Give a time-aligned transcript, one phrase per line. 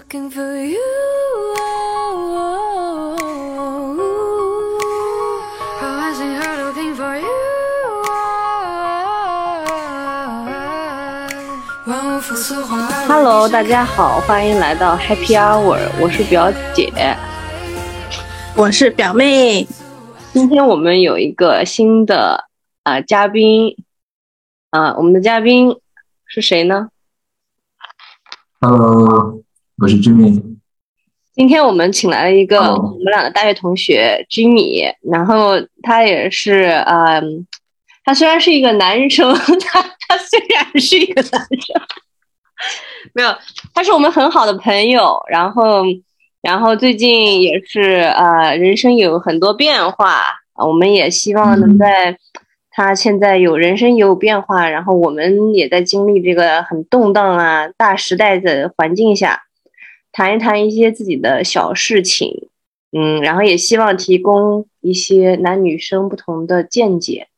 [0.00, 0.80] looking for you.
[3.02, 3.16] Oh,
[5.82, 7.28] I see her looking for you.
[11.86, 16.90] 万物复苏换来 Hello，大家好，欢迎来到 Happy Hour，我是表姐。
[18.56, 19.68] 我是表妹，
[20.32, 22.46] 今天我们有一个新的
[22.84, 23.76] 啊、呃嘉宾，
[24.70, 25.76] 啊、我们的嘉宾
[26.24, 26.88] 是谁呢
[28.60, 29.42] ？Hello，
[29.80, 30.42] 我是 Jimmy。
[31.32, 37.46] 今天我们请来了一个我们俩的大学同学 Jimmy，然后他也是嗯，
[38.04, 41.82] 他虽然是一个男生，他 他虽然是一个男生，
[43.14, 43.34] 没有，
[43.72, 45.82] 他是我们很好的朋友，然后
[46.42, 50.20] 然后最近也是呃人生有很多变化，
[50.66, 52.18] 我们也希望能嗯在
[52.70, 59.40] 他现在有人生也有变化，然后我们也在经历这个很动荡啊大时代的环境下。
[60.12, 62.48] 谈一谈一些自己的小事情，
[62.92, 67.28] 嗯，然后也希望提供一些男女生不同的见解，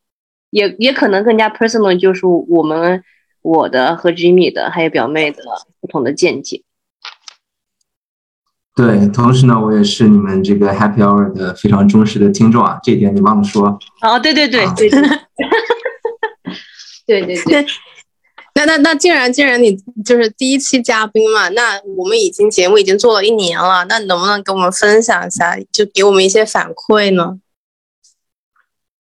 [0.51, 3.05] 也也可能更加 personal，就是我们
[3.43, 5.43] 我的和 Jimmy 的还有表妹的
[5.81, 6.63] 不同的见解。
[8.75, 13.79] 对，同时呢，我也是你们这个 Happy Hour 的非常忠实的听众啊，这一点你忘了说。
[14.01, 14.73] 哦，对对对啊。
[14.79, 14.89] 对。
[17.05, 17.45] 对，对对。
[17.45, 17.67] 对，
[18.55, 27.39] 那那那既然既然你就是第一期嘉宾嘛，那我们已经节目已经做了一年了，那能不能跟我们分享一下，就给我们一些反馈呢？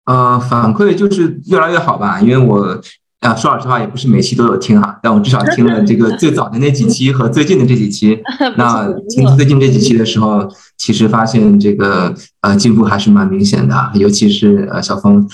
[0.05, 2.80] 呃，反馈就是越来越好吧，因为我
[3.20, 8.20] 啊，说老实话，也不是每期都有听哈，但我至少听了这个最早的那几期和最近的这几期。
[8.56, 15.27] 那听最近这几期的时候，其实发现这个呃进步还是蛮明显的啊，尤其是呃小峰，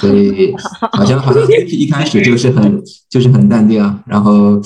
[0.00, 0.54] 所以
[0.92, 4.60] 好像好像一开始就是很就是很淡定啊，然后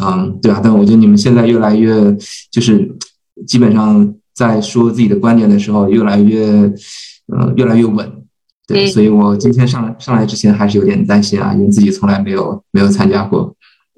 [0.00, 1.94] 嗯对啊，但我觉得你们现在越来越
[2.50, 2.88] 就是
[3.46, 6.42] 基本上在说自己的观点的时候，越来越
[7.28, 8.10] 呃越来越稳。
[8.66, 13.54] 对，嗯所以我今天上上来之前还是有点担心啊，因为自己从来没有没有参加过，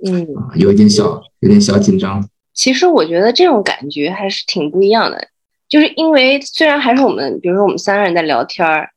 [0.07, 2.27] 嗯，啊有一点小有点小紧张。
[2.55, 5.29] 其实我觉得这种感觉还是挺不一样的，
[5.69, 8.89] 就是因为虽然还是我们，比如说我们三个人在聊天儿，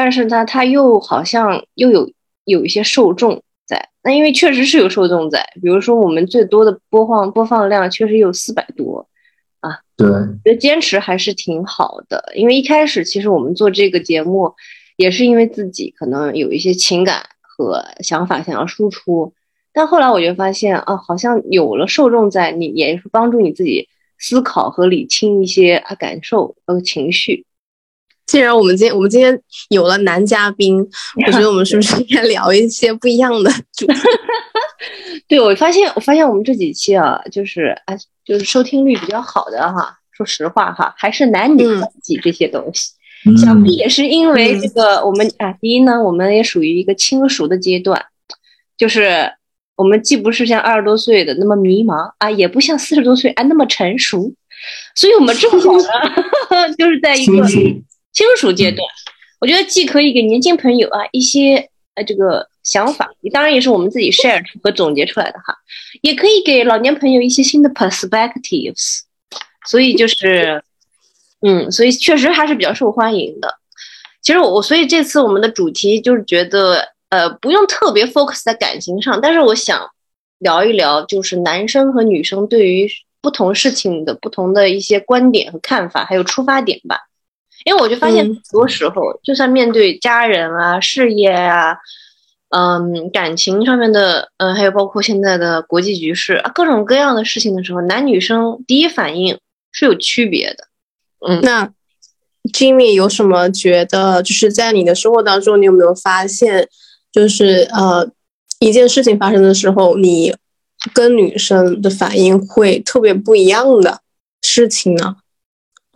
[0.00, 2.08] 但是呢，他又好像又有
[2.44, 3.88] 有一些受众在。
[4.04, 9.08] 那因为确实是有受众在，比如说我们最多的播放播放量确实有四百多
[9.58, 10.12] 啊，对，我
[10.44, 12.32] 觉得坚持还是挺好的。
[12.36, 14.54] 因为一开始其实我们做这个节目，
[14.96, 19.34] 也是因为自己可能有一些情感和想法想要输出，
[19.72, 27.46] 但后来我就发现啊，好像有了受众在，你也是帮助你自己思考和理清一些啊感受和情绪。
[28.28, 29.36] 既然我们今天我们今天
[29.70, 30.78] 有了男嘉宾，
[31.26, 33.94] 我觉得我们是不是应该聊一些不一样的主题？
[35.26, 39.96] 对，我发现我发现我们这几期啊，就是啊，就是收听率比较好的哈。
[40.12, 42.90] 说实话哈，还是男女嗯关系这些东西。
[43.40, 48.04] 想嗯必也是因为嗯这个，我们啊，第一呢，我们也属于一个轻熟的阶段，
[48.76, 49.32] 就是
[49.74, 54.32] 我们既不是像二十多岁的那么迷茫啊，也不像四十多岁啊那么成熟，
[54.94, 55.88] 所以我们正好呢，
[56.78, 57.42] 就是在一个
[58.18, 58.84] 清楚，轻熟阶段。
[59.40, 65.54] 我觉得既可以给年轻朋友啊一些呃这个想法，当然也是我们自己 share 出和总结出来的哈，
[66.02, 69.02] 也可以给老年朋友一些新的 perspectives。
[69.66, 70.62] 所以就是，
[71.46, 73.54] 嗯，所以确实还是比较受欢迎的。
[74.20, 79.88] 其实我我所以这次我们的主题就是觉得，呃，不用特别 focus 在感情上，但是我想
[80.38, 82.88] 聊一聊，就是男生和女生对于
[83.20, 87.07] 不同事情的不同的一些观点和看法，还有出发点吧。
[87.64, 91.76] 因为我就发现嗯很多时候，就算面对家人啊、事业啊，
[92.50, 99.38] 嗯，感情上面的，嗯，还有包括现在的国际局势啊，各种各样的事情的时候，男女生第一反应
[99.72, 100.68] 是有区别的。
[101.26, 101.70] 嗯那
[102.52, 106.66] Jimmy 有什么觉得，就是在你的生活当中，你有没有发现，
[107.12, 108.08] 就是呃，
[108.60, 110.34] 一件事情发生的时候，你
[110.94, 114.00] 跟女生的反应会特别不一样的
[114.40, 115.16] 事情呢？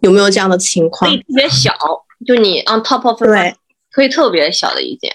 [0.02, 1.16] 有没有这样的情可况以？
[1.16, 1.72] 特别小，
[2.26, 3.54] 就你 on top of 对，
[3.90, 5.12] 可以特别小的一件。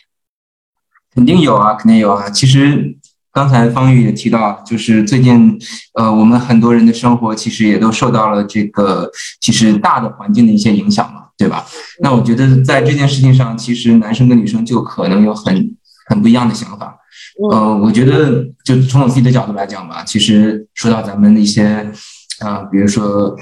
[1.13, 2.29] 肯定有啊，肯定有啊。
[2.29, 2.95] 其实
[3.31, 5.59] 刚才方宇也提到，就是最近
[5.93, 9.11] 呃，我们很多人的生活其实也都受到了这个
[9.41, 11.65] 其实大的环境的一些影响嘛，对吧？
[12.01, 15.75] 那我觉得在这件事情上，其实男生跟女生就可能有很
[16.07, 16.97] 很不一样的想法。
[17.41, 21.91] 嗯呃，我觉得就从我自己的角度来讲吧，其实说到咱们的一些
[22.39, 23.35] 啊、比如说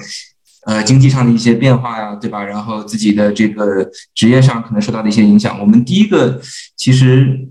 [0.66, 2.44] 呃经济上的一些变化呀，对吧？
[2.44, 6.42] 然后自己的这个职业上可能受到的一些影响，我们第一个
[6.76, 7.48] 其实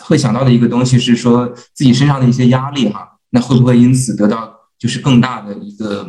[0.00, 6.06] 会想到的一个东西是说自己身上的一些压力哈，那会不会因此得到就是更大的一个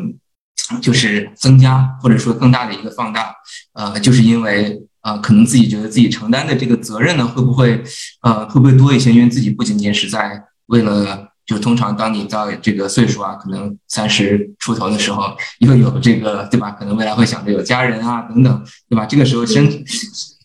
[0.82, 3.36] 就是增加，或者说更大的一个放大，
[3.74, 7.84] 呃，就是因为呃，可能自己觉得自己承担的这个责任呢，会不会
[8.22, 9.12] 呃会不会多一些？
[9.12, 16.72] 因为自己不仅仅是在为了，就通常当你到这个岁数啊，可能三十出头的时候，又有这个对吧？
[16.72, 19.06] 可能未来会想着有家人啊等等，对吧？
[19.06, 19.84] 这个时候身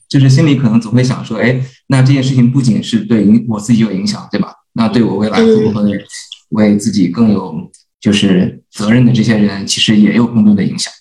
[0.08, 4.52] 就是心里可能总会想说，哎，那这件事情不仅是对影我自己有影响，对吧？
[4.72, 6.04] 那对我未来会不会
[6.50, 10.92] 为自己更有就是责任的这些人，其实也有更多的影响。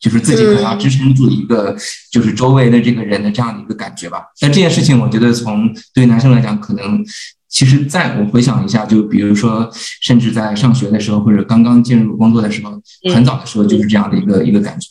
[0.00, 1.76] 就是自己可能要支撑住一个，
[2.10, 4.24] 就是周围的这个人的这样的一个感觉吧。
[4.40, 7.04] 但这件事情，我觉得从对于男生来讲，可能
[7.52, 9.70] 其实在我回想一下，就比如说，
[10.00, 12.72] 甚至在上学的时候，或者刚刚进入工作的时候，
[13.14, 14.88] 很早的时候就是这样的一个一个感觉。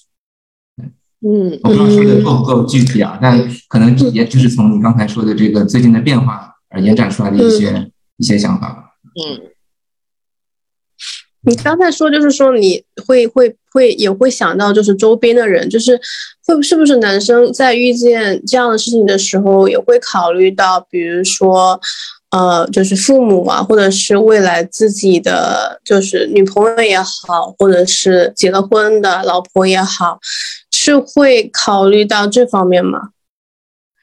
[1.28, 3.38] 嗯，我不知道说的够不够具体啊，但
[3.68, 8.84] 可能也就是从你刚才说的这个最近的变化而延展出来的一些一些想法吧。
[9.04, 9.50] 嗯。
[11.44, 16.00] 你刚才说，就是说你会会会也会想到，就是周边的人，就是
[16.46, 21.81] 会是不是男生在遇见这样的事情的时候，也会考虑到，比如说，
[22.31, 30.19] 呃，就是父母啊，或者是未来自己的就是女朋友也好，或者是结了婚的老婆也好，
[30.72, 33.10] 是会考虑到这方面吗？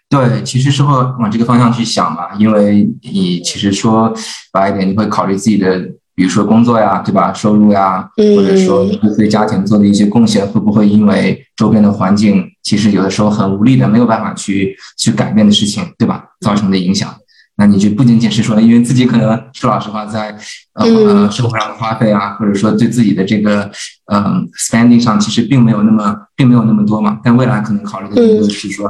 [0.08, 4.14] 对，其实是会往这个方向去想嘛，因为你其实说
[4.52, 5.82] 白一点，你会考虑自己的。
[6.18, 7.32] 比如说工作呀，对吧？
[7.32, 16.24] 收入呀，或者说你会对家庭做的一些贡献，会不会因为周边的环境，其实有的时候很无力的，没有办法去去改变的事情，对吧？
[16.40, 17.16] 造成的影响，
[17.58, 20.30] 那你就不仅仅是说，因为自己可能说老实话，在
[20.74, 23.68] 呃生活上的花费啊，或者说对自己的这个
[24.12, 27.20] 嗯 spending 上，其实并没有那么并没有那么多嘛。
[27.24, 28.88] 但未来可能考虑的更多是说，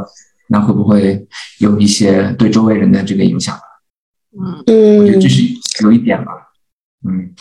[0.48, 1.26] 那会不会
[1.60, 3.58] 有一些对周围人的这个影响？
[4.38, 5.42] 嗯，我觉得这是
[5.82, 6.32] 有一点吧。
[7.08, 7.34] 嗯，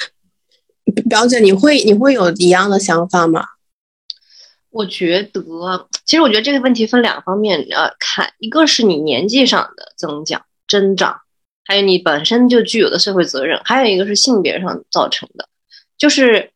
[1.09, 3.43] 表姐，你会你会有一样的想法吗？
[4.69, 5.43] 我觉得，
[6.05, 11.21] 其实我觉得这个问题分两方面呃看，一个是你年纪上的增长增长，
[11.65, 15.47] 还有你本身就具有的社会责任，还有一个是性别上造成的。
[15.97, 16.51] 就是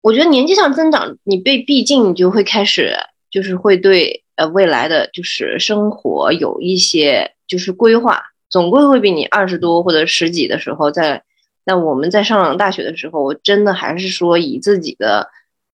[0.00, 2.94] 我觉得年纪上增长，你被毕竟你就会开始
[3.30, 11.22] 就是会对呃未来的就是生活有一些就是规划，总归会比你二十多或者十几的时候在。
[11.66, 15.30] 那我们在上大学的时候，我真的还是说以自己的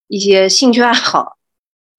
[0.07, 1.37] 一些兴趣爱好，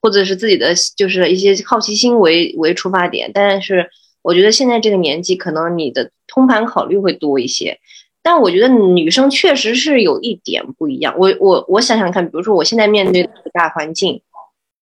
[0.02, 3.30] 或者是自己的就是一些好奇心为为出发点。
[3.34, 3.90] 但是
[4.22, 7.80] 我觉得现在这个年纪，可能你的通盘考虑会多一些。
[8.22, 11.16] 但我觉得女生确实是有一点不一样。
[11.18, 14.22] 我我我想想看，比如说我现在面对的大环境，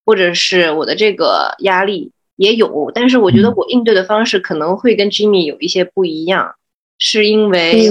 [0.06, 6.56] 或者是我的这个压力也有，但是我觉得我应对的方式可能会跟 Jimmy 有一些不一样，
[6.98, 7.90] 是因为。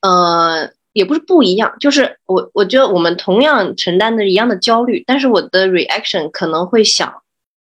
[0.00, 7.22] 呃，也不是不一样，就是我我觉得我们同样承担的一样的焦虑，但是我的 reaction 可能会想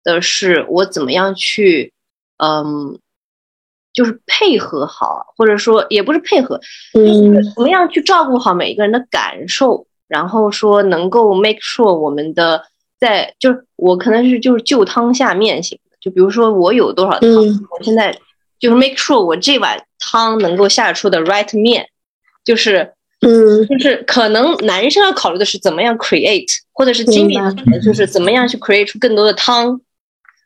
[0.05, 1.93] 的是我怎么样去，
[2.41, 2.99] 嗯，
[3.93, 6.61] 就是配合好，或者说也不是配合，
[6.95, 12.65] 就是怎么样去照顾好每一个人的感受，然后说能够 make sure 我们的
[12.99, 18.19] 在就是我可能是就是就汤下面型的，就比如说我有多少汤，我现在
[18.59, 21.87] 就是 make sure 我这碗汤能够下出的 right 面。
[22.43, 27.37] 就是，嗯，就是可能男生要考虑的是怎么样 create，或者是经理
[27.85, 29.79] 就是怎么样去 create 出更多的汤，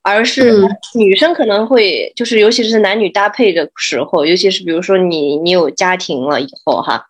[0.05, 7.07] 而是女生可能会就是，尤其是男女搭配的时候，尤其是比如说你你有家庭了以后哈，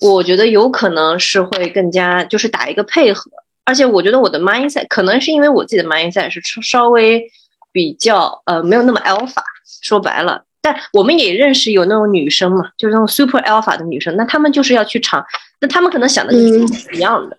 [0.00, 3.30] 我觉得有可能是会更加就是打一个配合，
[3.64, 7.24] 而且我觉得我的 mindset 可能是因为我自己的 mindset 是稍微
[7.70, 9.40] 比较呃没有那么 alpha，
[9.80, 10.42] 说白了。
[10.60, 15.24] 但我们也认识有那种女生嘛，就是那种 super alpha 的女生，那她们就是要去尝，
[15.60, 17.36] 那她们可能想的是一样的。
[17.36, 17.38] 嗯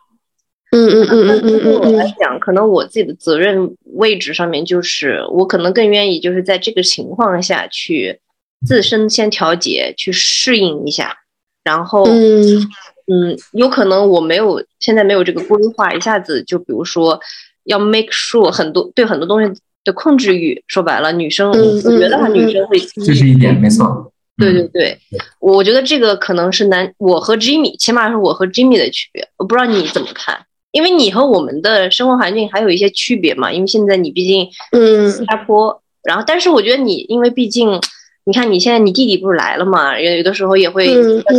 [0.72, 8.20] 嗯嗯嗯嗯对我来讲，可能我自己的责任位置上面，就是我可能更愿意就是在这个情况下去
[8.66, 11.18] 自身先调节，去适应一下，
[11.64, 17.20] 然后嗯，有可能我没有现在没有这个规划，一下子就比如说
[17.64, 19.60] 要 make sure 很多对很多东西。
[19.86, 24.12] 的控制欲，说白了，女生，我觉得哈，女生会，这是一点，没错。
[24.36, 25.00] 对对对，
[25.40, 29.26] 我觉得这个可能是男，我和 Jimmy，起码是我和 Jimmy 的区别。
[29.38, 30.38] 我不知道你怎么看，
[30.72, 33.52] 因为你和我们的生活环境还有一些区别嘛。
[33.52, 37.80] 因为现在你毕竟，嗯，新加坡，然后，但是我觉得你，因为毕竟，
[38.26, 40.88] 你看你现在你弟弟不是来了嘛，有有的时候也会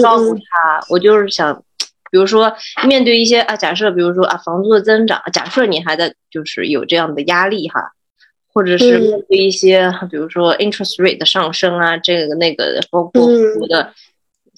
[0.02, 0.84] 照顾他。
[0.88, 1.62] 我就是想，
[2.10, 2.52] 比如说
[2.86, 7.92] 面对一些啊，假设比如说啊，房租的增长，假设你还在就是有这样的压力哈。
[8.52, 13.22] 或者是面对一些，比如说 interest rate 的上升啊，这个那个，包括
[13.60, 13.92] 我的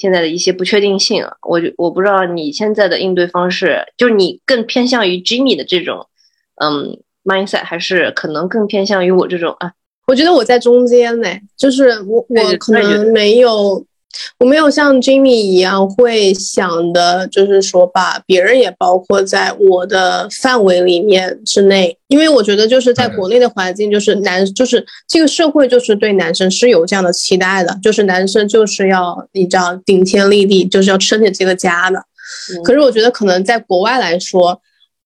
[0.02, 1.32] 现在的一些不确定性啊。
[1.48, 6.08] 我我不知道你现在的应对方式，就是你更偏向于 Jimmy 的这种
[6.56, 9.72] 嗯 mindset，还是可能更偏向于我这种啊？
[10.08, 13.86] 我觉得我在中间呢，就是我我可能没有。
[14.38, 32.02] 我没有像 Jimmy 一样会想的，就是说把别人也包括在我的范围里面之内，因为我觉得就是在国内的环境，就是男，就是这个社会就是对男生是有这样的期待的，就是男生就是要你知道顶天立地，就是要撑起这个家的。
[32.64, 34.60] 可是我觉得可能在国外来说，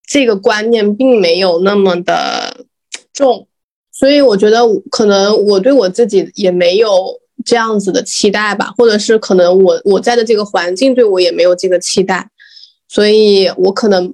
[0.07, 2.65] 这个观念并没有那么的
[3.13, 3.47] 重，
[3.93, 7.21] 所以我觉得可能我对我自己也没有。
[7.47, 12.29] 这样子的期待吧，或者是可能我我在的这个环境对我也没有这个期待，
[12.89, 14.13] 所以我可能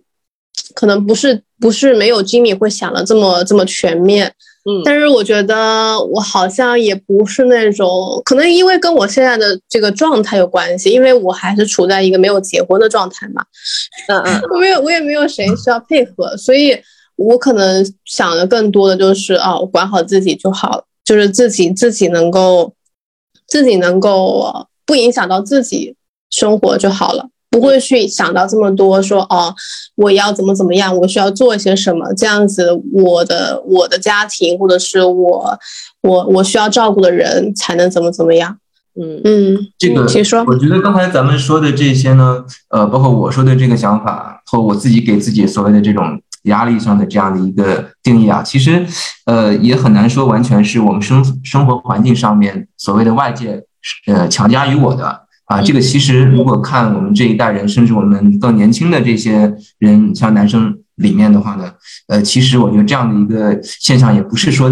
[0.74, 4.26] 可能不是不是没有 Jimmy 会想的这么这么全面，
[4.70, 13.42] 嗯，但是我觉得我好像也不是那种，可能因为跟我现在的这个状态有关系，因为我还是处在一个没有结婚的状态嘛，
[14.08, 16.78] 嗯嗯， 我没有我也没有谁需要配合，所以
[17.16, 22.74] 我可能想的更多的就是啊，我，管好自己就好了，就是自己自己能够。
[23.52, 25.94] 自己能够不影响到自己
[26.30, 29.54] 生活就好了，不会去想到这么多，说哦，
[29.94, 35.58] 我要怎么怎么样，我需要做一些什么，这样子我的我的家庭或者是我
[36.00, 38.56] 我我需要照顾的人才能怎么怎么样。
[38.98, 40.42] 嗯嗯，这个请说。
[40.46, 46.22] 我觉得刚才咱们说的这些呢，呃，包括我说的这个想法和我自己给自己所谓的这种。
[46.44, 48.84] 压力上的这样的一个定义啊，其实，
[49.26, 53.62] 呃，也很难说完全是我们生生活环境上面所谓的外界，
[54.06, 55.62] 呃，强加于我的啊。
[55.62, 61.72] 这个其实如果看我们这一代人，甚至我们更年轻的这些人，像男生里面的话呢，
[62.08, 64.68] 呃，其实我觉得这样的一个现象也不是说，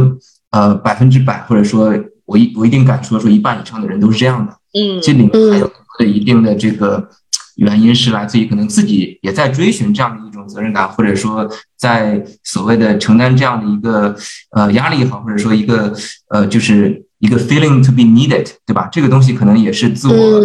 [0.50, 4.52] 呃，百分之百，或者说我一我一定敢说说一半以上的人都是这样的。
[4.74, 5.70] 嗯，这里面还有
[6.04, 7.08] 一定的这个。
[7.56, 14.14] 原因是来自于可能自己也在追寻这样的一种责任感，或者说在所谓的承担这样的一个
[14.50, 15.94] 呃压力也好，或者说一个
[16.30, 18.88] 呃就是一个 feeling to be needed，对吧？
[18.90, 20.40] 这个东西可能也是自我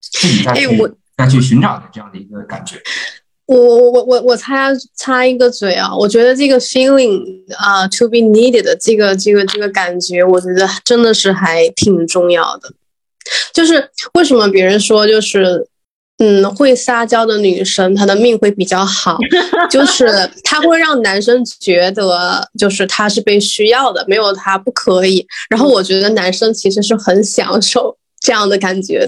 [0.00, 0.66] 自己在去
[1.16, 2.76] 再去寻找的这样的一个感觉。
[3.46, 7.22] 我我我我我插插一个嘴啊，我觉得这个 feeling
[7.58, 12.72] 啊 to be needed 这个这个这个感觉，我觉得真的是还挺重要的。
[13.52, 15.68] 就是为什么别人说就是。
[16.20, 19.18] 嗯，会撒娇的女生，她的命会比较好，
[19.70, 20.06] 就是
[20.44, 25.26] 她会让男生觉得，就是她是被需要的，没有她不可以。
[25.48, 29.04] 然后我觉得男生其实是很享受这样的感觉，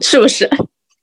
[0.00, 0.50] 是不是？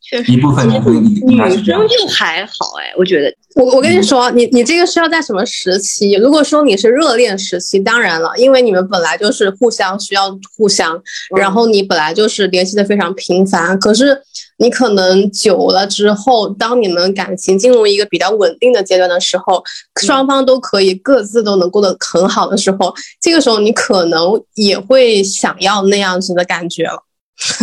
[0.07, 3.35] 确实，一部分女生就还好哎，我觉得。
[3.55, 6.13] 我我跟你说，你你这个是要在什么时期？
[6.15, 11.01] 如果说你是热恋时期，当然了，因为你们本来就是互相需要互相，
[11.37, 13.79] 然后你本来就是联系的非常频繁。
[13.79, 14.21] 可是
[14.57, 19.63] 你可能久了之后，当你们感情进入一个比较稳定的阶段的时候，
[20.01, 27.03] 双方都可以各自都能过得很好的时候，这个时候你可能也会想要那样子的感觉了。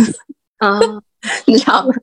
[0.57, 0.79] 啊，
[1.45, 1.93] 你知道吗？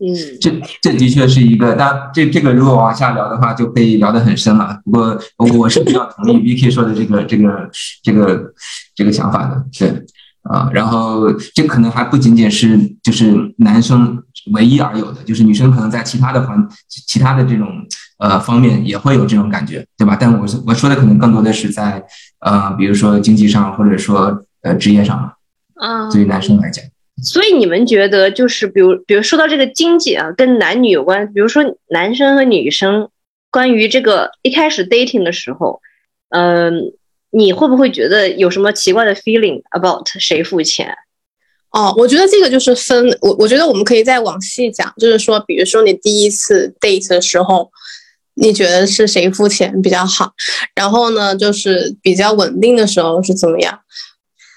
[0.00, 0.50] 嗯，这
[0.80, 4.80] 这的确是一个，但这这个如果往下聊的话，就可以聊得很深了。
[4.84, 5.18] 不过
[5.58, 7.68] 我是比较同意 VK 说的这个这个
[8.02, 8.52] 这个
[8.94, 9.88] 这个想法的，对
[10.42, 10.70] 啊。
[10.72, 17.66] 然后这可能还不仅仅是就是男生唯一而有的，就是女生可能在其他的环其他的这种
[18.18, 20.16] 呃方面也会有这种感觉，对吧？
[20.18, 22.00] 但我我说的可能更多的是在
[22.38, 25.32] 呃，比如说经济上或者说呃职业上，
[25.74, 26.84] 啊，对于男生来讲。
[27.22, 31.32] 所以你们觉得，就是比如，比如说到这个经济啊，跟男女有关。
[31.32, 33.08] 比如说男生和女生，
[33.50, 35.80] 关于这个一开始 dating 的时候，
[36.30, 36.92] 嗯，
[37.30, 40.94] 你会不会觉得有什么奇怪的 feeling about 谁付钱？
[41.70, 47.70] 哦，我觉得这个就是分我，我觉得我们可以再往细讲，就是说，比如说你第一次 date 的时候，
[48.34, 50.32] 你觉得是谁付钱比较好？
[50.74, 53.80] 然后呢，就是比较稳定的时候是怎么样？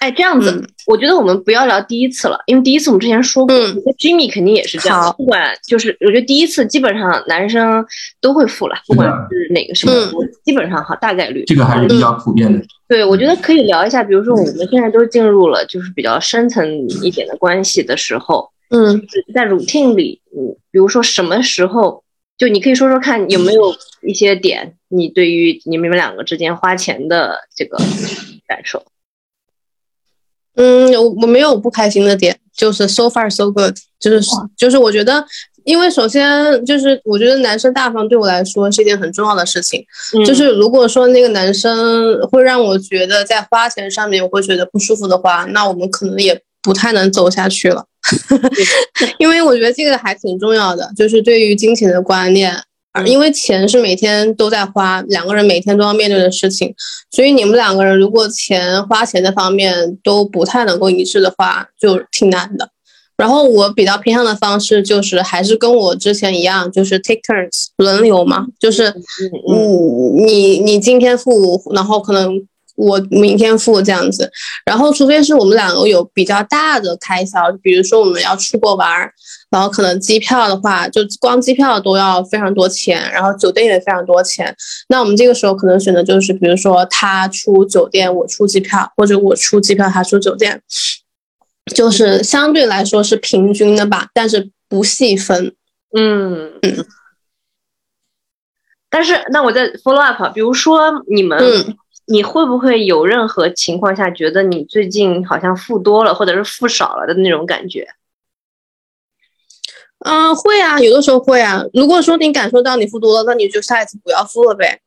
[0.02, 3.54] 哎，这样子，我觉得我们不要聊第一次了，因为第一次我们之前说过
[4.00, 5.14] ，Jimmy 肯定也是这样。
[5.16, 7.86] 不管就是，我觉得第一次基本上男生
[8.20, 9.94] 都会付了，不管是哪个什么，
[10.44, 11.44] 基本上哈大概率。
[11.44, 12.60] 这个还是比较普遍的。
[12.88, 16.68] 对，我觉得可以聊一下，比如说我们现在都进入了就是比较深层
[17.04, 19.00] 一点的关系的时候，嗯，
[19.32, 22.02] 在 routine 里，嗯，比如说什么时候，
[22.36, 27.78] 就你可以说说看有没有一些点，你对于你们两个之间花钱的这个
[28.48, 28.82] 感受。
[30.56, 34.20] 嗯，我我没有不开心的点，就是 so far so good，就是
[34.56, 35.24] 就是我觉得，
[35.64, 39.84] 因为首先就是我觉得男生大方对我来说是一件很重要的事情，
[40.26, 47.84] 就是如果说那个男生会让我觉得在花钱上面我会觉得不舒服的话，那我们可能也不太能走下去了。
[49.18, 52.62] 因为我觉得这个还挺重要的，就是对于金钱的观念。
[52.92, 53.06] 嗯。
[53.06, 56.74] 因为钱是每天都在花，两个人每天都要面对的事情，
[57.10, 62.68] 所以你们两个人如果钱花钱的方面都不太能够一致的话，就挺难的。
[63.14, 68.88] 然后我比较偏向的方式就是还是跟我之前一样，就是 take turns 轮流嘛，就是
[69.48, 72.34] 嗯，你你今天付，然后可能
[72.76, 74.30] 我明天付这样子。
[74.64, 79.12] 然后除非是我们两个有比较大的开销，比如说我们要出国玩儿，
[79.50, 84.54] 然后可能机票的话，就光机票都要非常多钱，然后酒店也非常多钱。
[84.88, 90.62] 那我们这个时候可能选择就是，比如说他出酒店，我出机票，或者我出机票，他出酒店，
[91.74, 95.54] 就是相对来说是平均的吧，但是不细分。
[95.96, 96.86] 嗯嗯。
[98.88, 101.76] 但是，那我再 follow up，比如说你们，嗯
[102.12, 107.88] 你会不会有任何情况下觉得你最近好像付多了，或者是付少了的那种感觉？
[110.04, 111.64] 嗯、会啊，有的时候会啊。
[111.72, 114.78] 如果说你感受到你付多了，那你就下一次不要付了呗。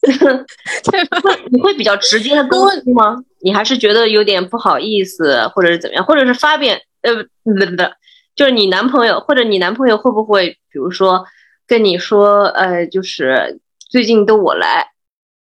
[0.02, 3.16] 会你会比较直接的沟通吗？
[3.42, 7.82] 你还是觉得有点不好意思，或者是怎么样，或者是发便呃不不不，
[8.34, 11.24] 就是你男朋友或者你男朋友会不会，比如说
[11.66, 14.88] 跟你说，呃，就是最近都我来，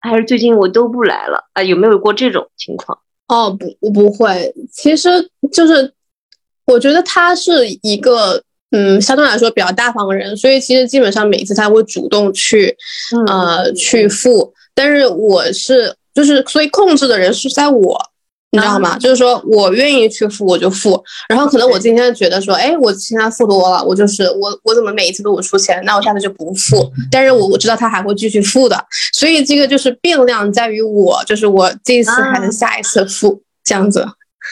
[0.07, 2.99] 还是最近我都不来了啊、有没有过这种情况？
[3.29, 4.55] 哦，不，我不会。
[4.73, 5.09] 其实
[5.53, 5.93] 就是，
[6.65, 12.77] 我觉得他是一个，嗯，相对来说比较大方的人，所以其实基本上每次他会主动去，
[13.15, 14.53] 嗯呃，去付。
[14.75, 17.99] 但是我是，就是，所以控制的人是在我，
[18.53, 18.97] 你知道吗？
[18.99, 21.03] 就是说我愿意去付，我就付。
[21.29, 25.83] 然后可能我今天觉得说，哎，我现在付多了，我就是我，我怎么每一次都我出钱？
[25.85, 26.91] 那我下次就不付。
[27.11, 28.77] 但是我我知道他还会继续付的，
[29.13, 34.07] 所以这个就是变量在于我，就是我这一次还能下一次付、这样子。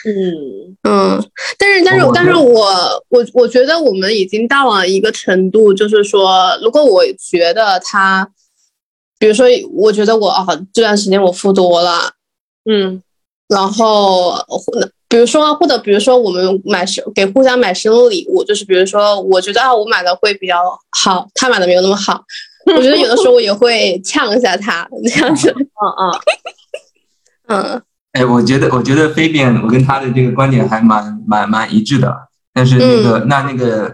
[0.06, 1.24] 嗯嗯，
[1.56, 2.64] 但是但是但是我
[3.08, 8.28] 我我觉得我们已经到了一个程度，就是说，如果我觉得他，
[9.20, 12.12] 比如说，我觉得我啊这段时间我付多了，
[12.68, 13.00] 嗯
[13.54, 14.34] 然后
[15.08, 20.56] 比如说或者比如说我们买生给互相买生日礼物，就是比如说我觉得啊我买的会比较
[20.90, 22.22] 好，他买的没有那么好，
[22.76, 26.20] 我觉得有的时候我也会呛一下他这样子， 嗯
[27.48, 27.82] 嗯嗯。
[28.12, 32.14] 哎，我觉得，我觉得飞便，我跟他的这个观点还蛮蛮蛮一致的。
[32.52, 33.92] 但是那个，那那个，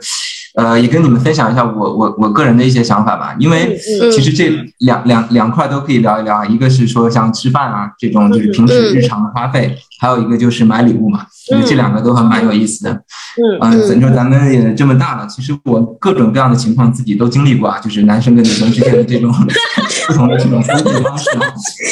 [0.54, 3.34] 呃，也跟你们分享一下我我我个人的一些想法吧。
[3.38, 6.44] 因为嗯其实这两两两块都可以聊一聊。
[6.44, 11.26] 一个是说像吃饭啊这种，就是平时日常的花费；还有一个就是买礼物嘛。
[11.50, 12.90] 因为这两个都还蛮有意思的。
[12.92, 19.32] 嗯嗯，咱说咱们也这么大了，其实我各种各样的情况自己都经历过啊，就是男生跟女生之间的这种
[20.06, 21.40] 不同的这种分配方式啊，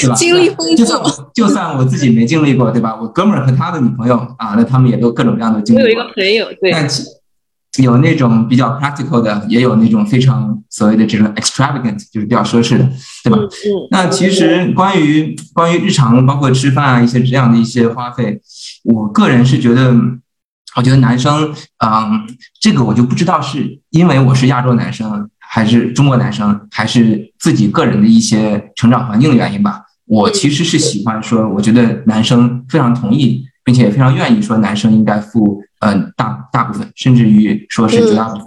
[0.00, 0.14] 对吧？
[0.14, 2.96] 经历丰富就算我就算我自己没经历过，对吧？
[3.00, 6.02] 我哥们儿和他的女朋友啊，那他们也都各种各样的经我有历过。
[6.02, 7.02] 一个朋友，对，但其
[7.76, 12.88] 有那种比较 practical 的，也有那种非常所谓的这种 extravagant，就是比较奢侈的，
[13.22, 13.38] 对吧？
[13.38, 18.40] 嗯嗯那其实关于关于日常包括吃饭啊一些这样的一些花费，
[18.84, 19.94] 我个人是觉得，
[20.76, 21.54] 我觉得男生，
[21.84, 22.26] 嗯，
[22.60, 29.82] 这个我就不知道是因为我是亚洲男生，还是中国男生，还是自己个人的一些成长环境的原因吧。
[30.06, 38.46] 我其实是喜欢说，我觉得男生非常同意，并且也非常愿意说男生应该付，嗯、大大部分，甚至于说是绝大部分。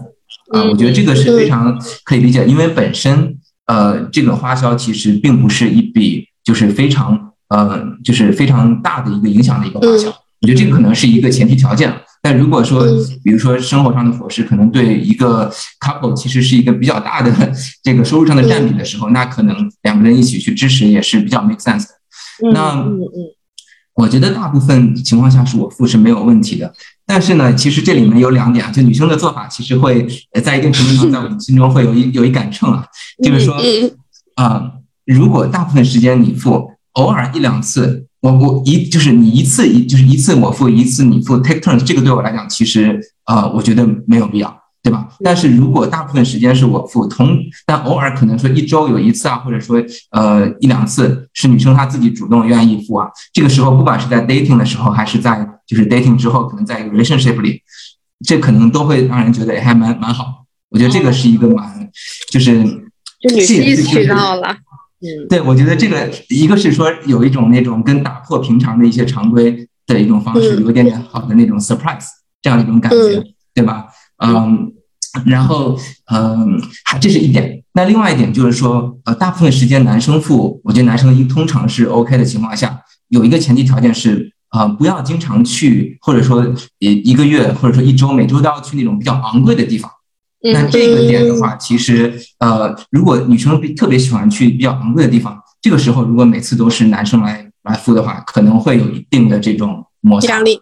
[0.54, 10.10] 啊，我觉得这个是非常可以理解，因为本身呃，这个花销其实并不是一笔就是非常呃，就是非常大的一个影响的一个花销。
[10.41, 11.94] 我觉得这个可能是一个前提条件。
[12.24, 12.86] 但如果说，
[13.24, 17.32] 比如说生活上的伙食可能对一个 couple 其实是一个比较大的
[17.82, 21.94] 这个收入上的占比的时候，那可能两个人一起去支持也是比较 make sense 的。
[22.46, 23.36] 嗯那嗯嗯
[23.94, 26.72] 我觉得大部分情况下是我付是没有问题的，
[27.13, 32.86] 但是呢，其实这里面有两点啊，就女生的做法其实会呃在一定程度上 在我们心中会有一有一杆秤啊，
[33.21, 33.91] 就是说嗯
[34.36, 34.71] 啊、
[35.06, 44.61] 如果大部分时间你付，偶尔一两次，我我一就是你一次一就是一次我付一次你付 take turns，这个对我来讲其实呃我觉得没有必要。
[44.84, 45.08] 对吧？
[45.24, 57.62] 但是如果大部分时间是我付，同但偶尔可能说一周有一次啊，或者说呃一两次是女生她自己主动愿意付啊，这个时候不管是在 dating 的时候，还是在就是 dating 之后，可能在 relationship 里，
[58.26, 60.46] 这可能都会让人觉得还蛮蛮好。
[60.70, 61.89] 我觉得这个是一个蛮
[62.32, 64.50] 就是就女吸引吸取力就是到了，
[65.02, 72.08] 嗯对，我觉得这个一个是说有一种那种跟打破平常的一些常规的一种方式，嗯有一点点好的那种 surprise
[72.41, 73.86] 这样一种感觉，对吧？
[74.23, 74.71] 嗯，
[75.25, 75.77] 然后
[76.12, 77.63] 嗯，还这是一点。
[77.73, 86.45] 那另外一点就是说，呃，大部分时间男生付，我觉得男生一通常是 OK 的情况下，有一个前提条件是，啊、不要经常去，或者说
[86.79, 89.89] 一一个月或者说一周每周都要去那种比较昂贵的地方。
[90.43, 100.41] 那嗯这个点的话，其实呃，如果女生特别喜欢去比较昂贵的地方，这个时候如果每次都是男生来来付的话，可能会有一定的这种摩擦压。
[100.41, 100.60] 力，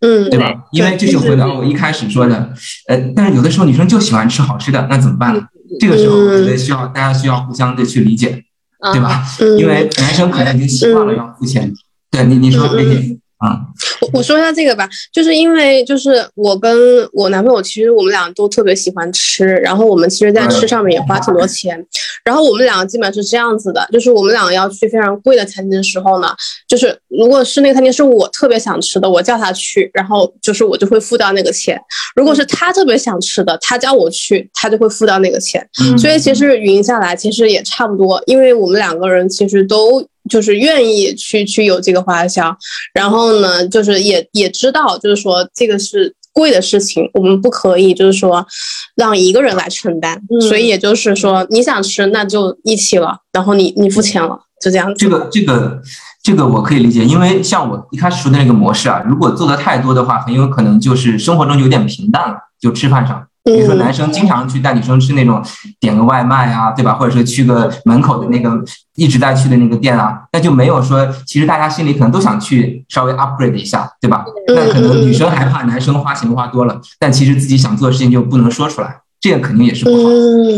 [0.00, 0.64] 嗯，对吧？
[0.72, 2.52] 因为这就回到我一开始说的，
[2.88, 5.42] 呃，但是有的时候女生就喜欢吃好吃的，那怎么办呢？
[5.78, 8.44] 这个时候我觉得需要大家需要互相的去理解，
[8.80, 9.22] 啊对吧？
[9.40, 11.72] 嗯因为男生可能已经习惯了要付钱。
[12.10, 13.66] 对你，你说嗯这些啊，
[14.00, 16.72] 我我说一下这个吧，就是因为就是我跟
[17.12, 21.84] 我男朋友，其实我们俩都特别喜欢吃，然后我们其实在吃上面也花挺多钱，
[22.24, 26.28] 然后我们两个基本是这样子的，就是我们两个要去非常贵的餐厅的时候呢，
[26.68, 31.76] 就是如果是那个餐厅是我特别想吃的，我叫他去，然后就是我就会付掉那个钱；
[32.14, 35.66] 如果是他特别想吃的，他叫我去，他就会付掉那个钱。
[35.82, 35.98] 嗯。
[35.98, 42.56] 所以其实匀下来，其实也差不多，因为我们两个人其实都就是愿意去去有这个花销，
[42.94, 48.46] 然后呢，就是也也知道，就是说这个是贵的事情，我们不可以就是说
[48.94, 54.94] 让一个人来承担，嗯所以也就是说你想吃那就一起了，然后你你付钱了，就这样子。
[54.96, 55.82] 这个这个
[56.22, 63.26] 这个我可以理解，因为像我一开始说的那个模式啊，如果做的太多的话，很有可能就是生活中有点平淡了，就吃饭上。
[63.44, 65.42] 比如说，嗯男生经常去带女生吃那种
[65.78, 66.94] 点个外卖啊，对吧？
[66.94, 68.62] 或者说去个门口的那个
[68.96, 74.24] 一直在去的那个店啊，那就没有说，其实大家心里可能都想去稍微 upgrade 一下，对吧？
[74.48, 80.10] 那可能女生害怕男生花钱花多了，但其实自己想做的事情就不能说出来，这个肯定也是不好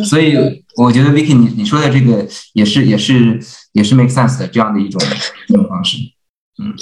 [0.05, 0.37] 所以
[0.77, 3.39] 我觉得 Vicky 你你说的这个也是也是
[3.73, 5.01] 也是 make sense 的这样的一种
[5.49, 5.99] 一种方式。
[6.59, 6.75] 嗯，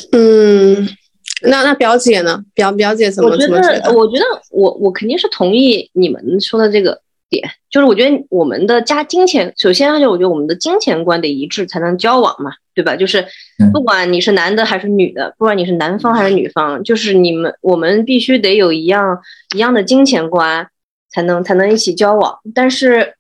[1.43, 2.43] 那那表姐呢？
[2.55, 12.97] 表表姐怎么我觉得，我觉得我我肯定是同意你们说的这个点，就是我觉得我们的加金钱，首先就我觉得我们的金钱观得一致才能交往嘛，对吧？
[12.97, 13.25] 就是
[13.59, 19.21] 嗯不管你是男的还是女的，不管你是男方还是女方，就是你们我们必须得有一样
[19.55, 20.67] 一样的金钱观，
[21.11, 22.39] 才能才能一起交往。
[22.55, 23.15] 但是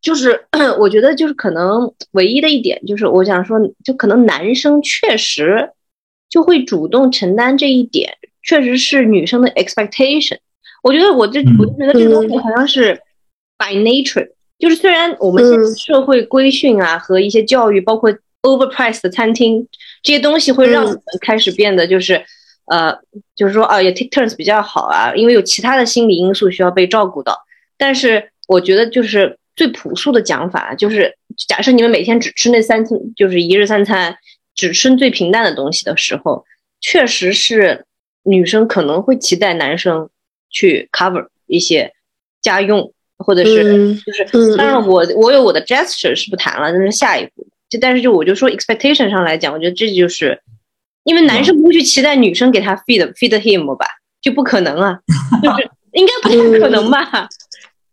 [0.00, 0.46] 就是
[0.80, 5.70] 我觉得就是可能唯一的一点就是我想说，就可能男生确实
[6.32, 10.38] 就会主动承担这一点，确实是女生的 expectation。
[10.82, 12.94] 我觉得我这嗯我就觉得这个东西好像是
[13.58, 14.26] by nature，
[14.58, 19.68] 就是虽然我们现在嗯社会规训啊和一些教育，包括 overpriced 的餐厅
[20.02, 22.24] 这些东西，会让我嗯们开始变得就是。
[22.66, 22.96] 呃，
[23.34, 27.36] 就是说啊，也 take turns 比较好啊，因为有其他的心理因素需要被照顾到。
[27.76, 31.12] 但是我觉得就是最朴素的讲法，就是
[31.48, 34.16] 假设你们每天只吃那三餐，就是一日三餐，
[34.54, 36.44] 只吃最平淡的东西的时候，
[36.80, 37.86] 确实是
[38.24, 40.10] 女生可能会期待男生
[40.50, 41.92] 去 cover 一些
[42.40, 47.46] 家用，或者是嗯就是嗯当然我我有我的 gesture 是不谈了，那是下一步。
[47.68, 50.42] 就但是就我就说 expectation 上来讲，我觉得这就是
[51.04, 53.86] 因为男生不会去期待女生给他 feed feed him 吧，
[54.20, 54.98] 就不可能啊，
[55.42, 57.28] 就是 应该不太可能吧。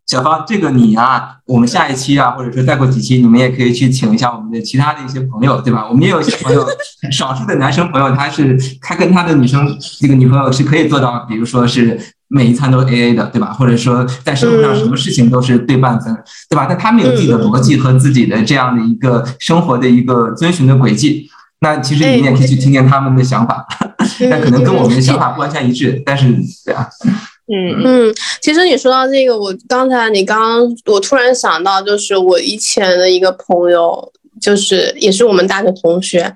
[0.10, 5.88] 小芳，这个你啊，我们下一期啊，或者说再过几期，你们也可以去请一下我们的其他的一些朋友，对吧？
[5.88, 6.65] 我们也有一些朋友，
[7.13, 11.95] 少数的男生朋友，他是他跟他的女生这个女朋友是可以做到，比如说是
[12.28, 13.54] 每一餐都 A A 的，对吧？
[13.54, 16.12] 或者说在生活上什么事情都是对半分，
[16.50, 16.65] 对吧？
[16.67, 21.30] 但他们有自己的逻辑和自己的这样的一个生活的一个遵循的轨迹。
[21.62, 23.67] 那其实你也可以去听听他们的想法，
[24.32, 26.34] 但可能跟我们的想法不完全一致，但是
[26.65, 26.88] 对啊，
[27.52, 36.32] 嗯嗯，其实你说到这个，我刚才你刚刚，我突然想到，就是我以前的一个朋友，就是也是我们大学同学，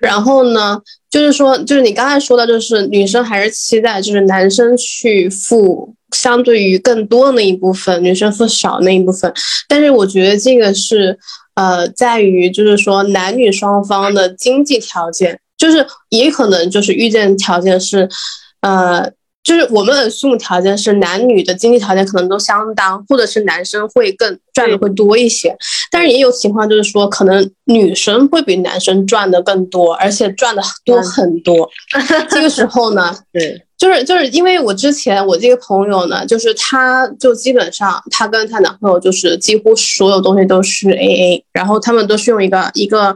[0.00, 0.76] 然后呢，
[1.08, 9.32] 就是说，就是你刚才说的，就是女生还是期待就是男生去付相对于更多的那一部分，女生付少那一部分，
[9.68, 11.16] 但是我觉得这个是
[11.54, 18.08] 呃，在于就是说男女双方的经济条件，就是也可能就是遇见条件是，
[18.62, 19.12] 呃。
[19.46, 25.56] 就是我们的父母条件是男女的经济条件可能都相当，或者是男生会更赚的会多一些，
[25.88, 31.70] 但是也有情况就是说，可能女生会比男生赚的更多，而且赚的多很多。
[32.28, 43.14] 这个时候呢，对，就是就是因为我之前我这个朋友呢，就是她就基本上她跟她男朋友就是几乎所有东西都是 A A，然后他们都是用一个一个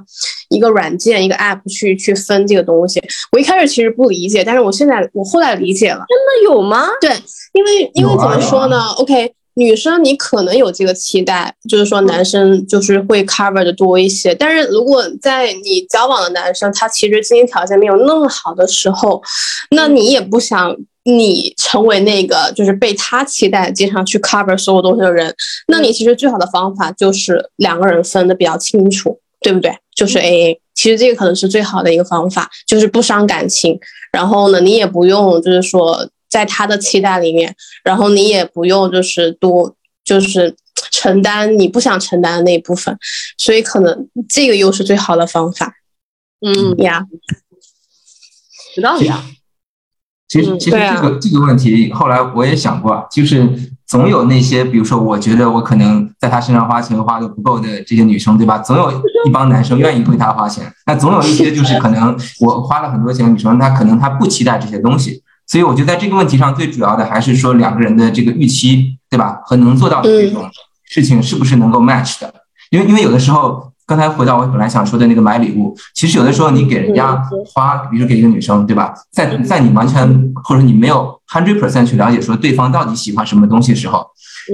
[0.50, 3.02] 一个软件一个 App 去去分这个东西。
[3.32, 6.04] 我一开始其实不理解，但是我现在我后来理解了。
[6.08, 6.88] 真的有吗？
[7.00, 7.10] 对，
[7.54, 14.34] 因为因为怎么有啊啊说呢？OK，女生你可能有这个期待，就是说男生就是会 cover 的多一些。
[14.34, 19.22] 但是如果在你交往的男生他其实经济条件没有那么好的时候，
[19.70, 25.34] 那你也不想你成为那个就是被他期待经常去 cover 所有东西的人。
[25.68, 29.20] 那你其实最好的方法就是两个人分的比较清楚。
[29.42, 29.74] 对不对？
[29.96, 30.58] 就是 AA。
[30.74, 33.80] 其实这个可能是最好的一个方法，就是不伤感情。
[34.12, 40.54] 然后呢，你也不用就是说在他的期待里面，然后你也不用就是多就是
[40.90, 42.96] 承担你不想承担的那一部分。
[43.36, 45.74] 所以可能这个又是最好的方法。
[46.46, 47.04] 嗯呀，
[48.74, 49.22] 知道呀。
[50.28, 53.48] 其实，其实这个这个问题，后来我也想过，就是
[53.84, 58.58] 总有那些，比如说，我觉得我可能在他身上花钱花的不够的这些女生，对吧？
[58.58, 58.92] 总有
[59.26, 65.20] 一帮男生愿意为他花钱，那总有一些就是可能我花了很多钱的女生，她可能她不期待这些东西。
[65.50, 69.40] 所以，我觉得在这个问题上，最主要的还是说两个人的这个预期，对吧？
[69.44, 70.48] 和能做到的这种
[70.84, 72.32] 事情是不是能够 match 的？
[72.70, 73.68] 因为，因为有的时候。
[73.90, 78.94] 刚才回到我本来想说的那个买礼物，其实有的时候你给人家花，比如给一个女生，对吧？
[79.10, 84.06] 在在你完全或者你没有 hundred percent 去了解说对方到底喜欢什么东西的时候，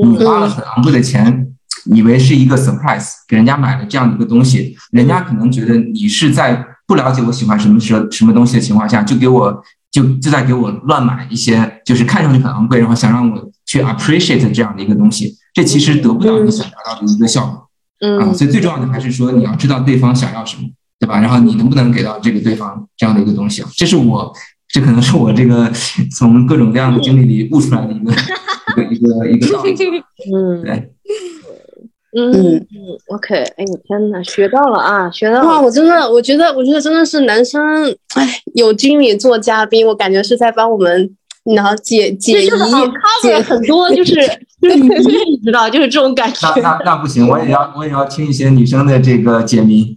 [0.03, 1.49] 你花了很昂贵的钱，
[1.85, 9.63] 以为是一个 surprise，给人家买了这样的一个东西，人家可能觉得你是在不了解我喜欢什么时候什么东西的情况下，就给我
[9.97, 17.67] 就就在给我乱买一些，就是看上去很昂贵，然后想让我去 appreciate 这样的一个东西，这其实得不到你想达到的一个效果。
[18.01, 20.69] 嗯，所以最重要的还是说你要知道对方想要什么，
[21.01, 21.19] 对吧？
[21.19, 23.69] 然后你能不能给到这个对方这样的一个东西啊？
[23.75, 24.31] 这是我，
[24.69, 25.73] 这可能是我这个
[26.15, 28.13] 从各种各样的经历里悟出来的一个
[28.75, 29.73] 一个一个一个道理。
[30.31, 30.93] 嗯，对，
[32.19, 32.67] 嗯嗯
[33.09, 35.47] ，OK，哎呦天呐，学到了啊，学到了！
[35.47, 37.63] 哇，我真的，我觉得，我觉得真的是男生，
[38.15, 41.17] 哎，有经理做嘉宾，我感觉是在帮我们。
[41.55, 42.51] 然后解解疑，
[43.23, 44.15] 解很多， 就是
[44.61, 44.77] 就是
[45.31, 46.53] 你知道，就是这种感觉。
[46.57, 49.97] 那那那不行，我也要我也要听一些女生的这个解谜，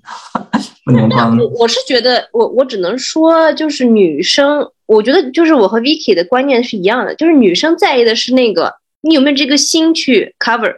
[0.86, 1.36] 不能光。
[1.58, 10.76] 我是觉得，我我只能说，就是女生，我觉得就是我和 Vicky 的观念是一样的，就是女生在意的是那个你有没有这个心去 cover。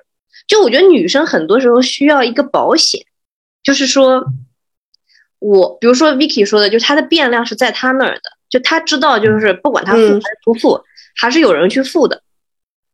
[0.47, 3.01] 就我觉得女生很多时候需要一个保险，
[3.61, 4.23] 就是说，
[5.41, 8.21] 我比如说 Vicky 说的，就是她的变量是在他那儿的。
[8.49, 10.77] 就他知道，就是不管他付还是不付，
[11.15, 12.21] 还是有人去付的。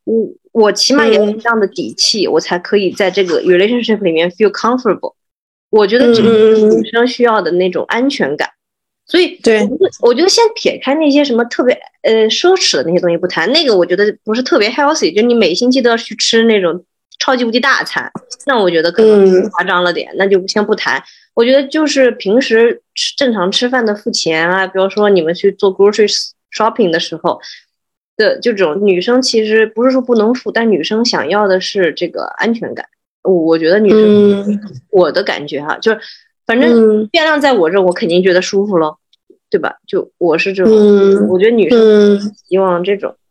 [0.03, 0.13] 我
[0.51, 5.15] 我起码有这样的底气，我才可以在这个 relationship 里面 feel comfortable。
[5.71, 8.47] 我觉得这是女生需要的那种安全感。
[9.07, 9.67] 所以，对，
[10.01, 15.15] 我觉得先撇开那些什么特别呃奢侈的那些东西不谈，那个我觉得不是特别 healthy。
[15.15, 16.85] 就你每星期都要去吃那种
[17.17, 18.11] 超级无敌大餐，
[18.45, 21.03] 那我觉得可能夸张了点，那就先不谈。
[21.37, 26.11] 我觉得就是平时吃正常吃饭的付钱啊，比如说你们去做 grocery
[26.51, 27.39] shopping 的时候
[28.15, 32.87] 的这种女生，其实不是说不能付，但女生想要的是这个安全感。
[33.21, 35.99] 我觉得女生，我的感觉哈，就是
[36.47, 38.97] 反正变量在我这，我肯定觉得舒服咯，
[39.51, 39.75] 对吧？
[39.85, 42.19] 就我是这种，我觉得女生
[42.49, 43.11] 希望这种。
[43.11, 43.26] 嗯，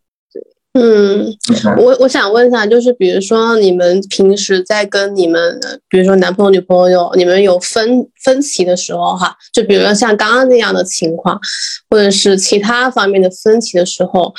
[1.79, 5.59] 我我想问一下，就是比如说你们平时在跟你们，
[5.89, 11.41] 比如说男朋友、女朋友，你们有分分歧的时候，哈，就比如说像刚刚那样的情况，
[11.89, 14.35] 或者是其他方面的分歧的时候，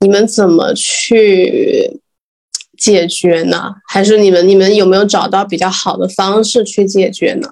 [0.00, 2.00] 你们怎么去
[2.78, 3.74] 解决呢？
[3.88, 7.48] 还是你们你们有没有找到比较好的方式去解决呢？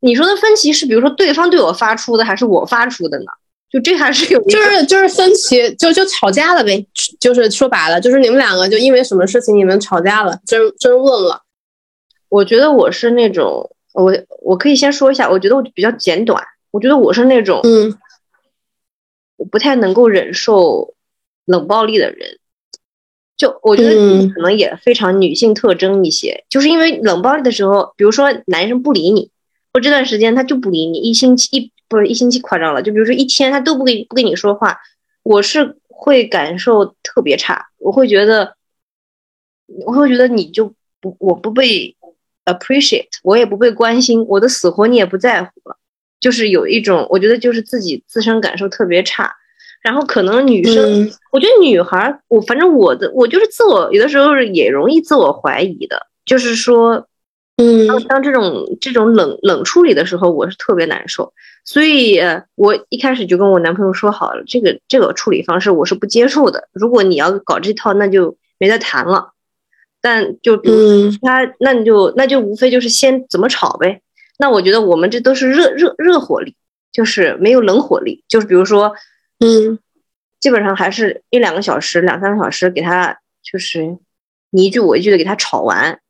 [0.00, 3.26] 你说的分歧是，比如说对方对我发出的，还是我发出的呢？
[3.70, 6.84] 就这还是有，就是就是分歧，就就吵架了呗。
[7.20, 11.42] 就是说白了，就是你们两个就因为什么事情你们吵架了，争争论了。
[12.28, 16.42] 我觉得我是那种，我我可以先说一下，我觉得我比较简短。
[16.72, 17.96] 我觉得我是那种，嗯，
[19.36, 20.94] 我不太能够忍受
[21.44, 22.38] 冷暴力的人。
[23.36, 29.30] 就我觉得你可能也非常女性特征一些，就是因为冷暴力的时候，比如说男生不理你，
[29.72, 31.72] 或这段时间他就不理你，一星期一。
[31.90, 34.78] 不是一星期夸张了，就比如说一天他都不跟不跟你说话，
[35.24, 38.54] 我是会感受特别差，我会觉得，
[39.84, 41.96] 我会觉得你就不我不被
[42.44, 45.76] appreciate，我也不被关心，我的死活你也不在乎了，
[46.20, 49.34] 就是有一种我觉得就是自己自身感受特别差，
[49.82, 57.08] 然后可能女生，我觉得女孩，我反正我的我就是自我有的时候也容易自我怀疑的，就是说。
[57.62, 62.18] 嗯，当当这种这种冷冷处理的时候，我是特别难受，所以
[62.54, 66.70] 我一开始就跟我男朋友说好了，这个这个处理方式我是不接受的。
[66.72, 69.32] 如果你要搞这套，那就没得谈了。
[70.00, 74.00] 但就比如他，那你就那就无非就是先怎么吵呗。
[74.38, 76.56] 那我觉得我们这都是热热热火力，
[76.90, 78.24] 就是没有冷火力。
[78.26, 78.94] 就是比如说，
[79.40, 79.78] 嗯，
[80.40, 83.98] 基本上还是一两个小时、两三个小时给他，就是
[84.48, 86.00] 你一句我一句的给他吵完，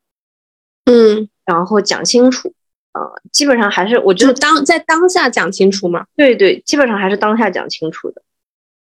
[0.85, 1.27] 嗯。
[1.45, 2.53] 然后讲清楚，
[2.93, 3.01] 呃，
[3.31, 6.05] 基本上还是我觉得当在当下讲清楚嘛。
[6.15, 8.21] 对对，基本上还是当下讲清楚的。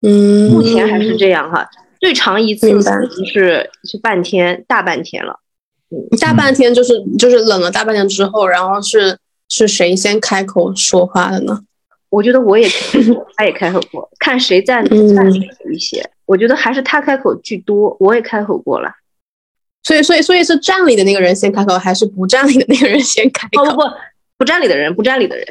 [0.02, 1.68] 嗯，目前还是这样哈。
[2.00, 2.68] 最长一次
[3.26, 5.40] 是是半天，大半天了。
[5.90, 9.18] 嗯，大半天就是就是冷了大半天之后，然后是
[9.48, 11.60] 是谁先开口说话的呢？
[12.08, 12.68] 我觉得我也
[13.36, 16.10] 他也开口过，看谁占嗯占理一些。
[16.26, 18.90] 我觉得还是他开口居多，我也开口过了。
[19.82, 23.64] 所以，所以，所以是占理的那个人先开口，还是不占理的那个人先开口？
[23.64, 23.82] 哦不不，
[24.38, 25.46] 不占理的人，不占理的人。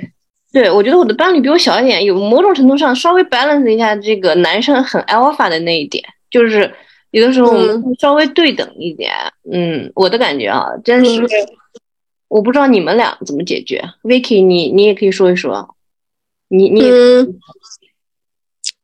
[0.52, 6.72] 对，我觉得我的伴侣比我小一点，有某种程度上稍微 balance 一下这个男生很 alpha 的那一点，就是
[7.12, 9.12] 有的时候我们会稍微对等一点。
[9.52, 11.22] 嗯，我的感觉啊，真是，
[12.28, 13.84] 我不知道你们俩怎么解决。
[14.04, 15.76] Vicky，你你也可以说一说，
[16.48, 17.40] 你你嗯，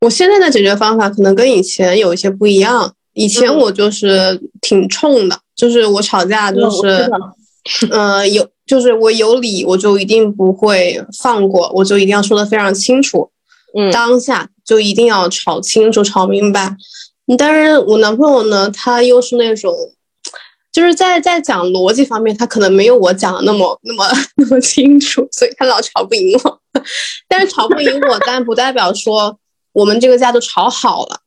[0.02, 2.94] 我现在的解决方法可能跟以前有一些不一样。
[3.16, 7.36] 以前嗯我就是挺冲的，就是我吵架就是，道
[7.90, 13.30] 呃，有就是我有理我就一定不会放过，我就一定要说的非常清楚，
[13.78, 16.76] 嗯当下就一定要吵清楚、吵明白。
[17.38, 19.74] 但是我男朋友呢，他又是那种，
[20.72, 24.06] 就是在在讲逻辑方面，他可能没有我讲的那么那么
[24.38, 26.60] 那么清楚，所以他老吵不赢我。
[27.28, 29.36] 但是吵不赢我，但不代表说
[29.74, 31.22] 我们这个架就吵好了。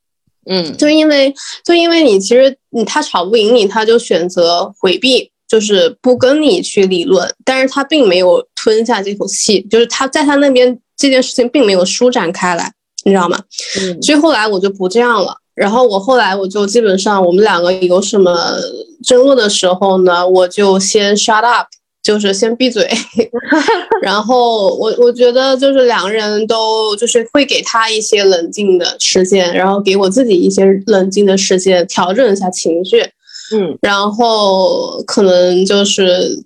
[0.48, 1.34] 嗯就因为
[1.64, 12.72] 就因为你其实你他吵不赢你，他就选择回避，就是不跟你去理论，但是他并没有吞下这口气，就是他在他那边这件事情并没有舒展开来，
[13.04, 13.38] 你知道吗？
[13.80, 15.36] 嗯所以后来我就不这样了。
[15.54, 18.56] 然后我后来我就基本上我们两个有什么
[19.04, 21.66] 争论的时候呢，我就先 shut up，
[22.02, 22.88] 就是先闭嘴。
[24.00, 33.02] 然后我我觉得就是两个人都就是会给他一些冷静的时间，然后给我自己一些冷静的时间，调整一下情绪。
[33.50, 36.44] 嗯然后可能就是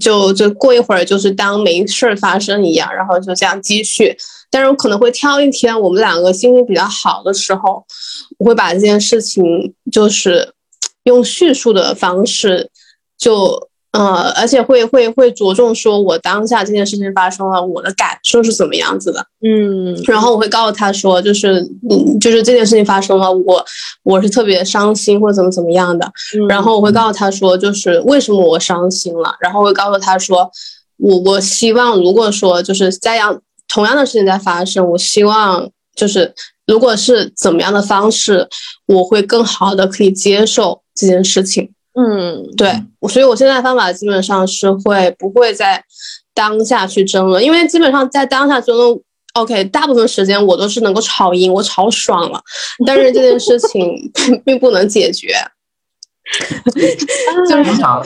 [0.00, 4.16] 就就过一会儿，就是当没事儿发生一样，然后就这样继续。
[4.50, 7.84] 但是我可能会挑一天我们两个心情比较好的时候，
[8.38, 10.52] 我会把这件事情就是
[11.04, 12.70] 用叙述的方式
[13.16, 13.68] 就。
[13.96, 19.26] 呃，而且会会会着重说，我当下这件事情发生了，我的感受是怎么样子的。
[19.42, 23.64] 嗯然后我会告诉他说，就是嗯，就是这件事情发生了，我
[24.02, 26.04] 我是特别伤心或者怎么怎么样的。
[26.38, 29.34] 嗯然后我会告诉他说，就是为什么我伤心了。
[29.40, 30.50] 然后我会告诉他说，
[30.98, 36.34] 我我希望如果说就是在样同样的事情在发生，我希望就是
[36.66, 38.46] 如果是怎么样的方式，
[38.86, 41.70] 我会更好的可以接受这件事情。
[41.98, 45.82] 嗯对，我所以我现在方法基本上是会不会在
[46.34, 49.00] 当下去争论，因为基本上在当下争论
[49.32, 52.38] ，OK，大部分时间我都是能够吵赢，我吵爽了，
[52.86, 54.12] 但是这件事情
[54.44, 55.34] 并不能解决。
[57.48, 58.04] 就是通常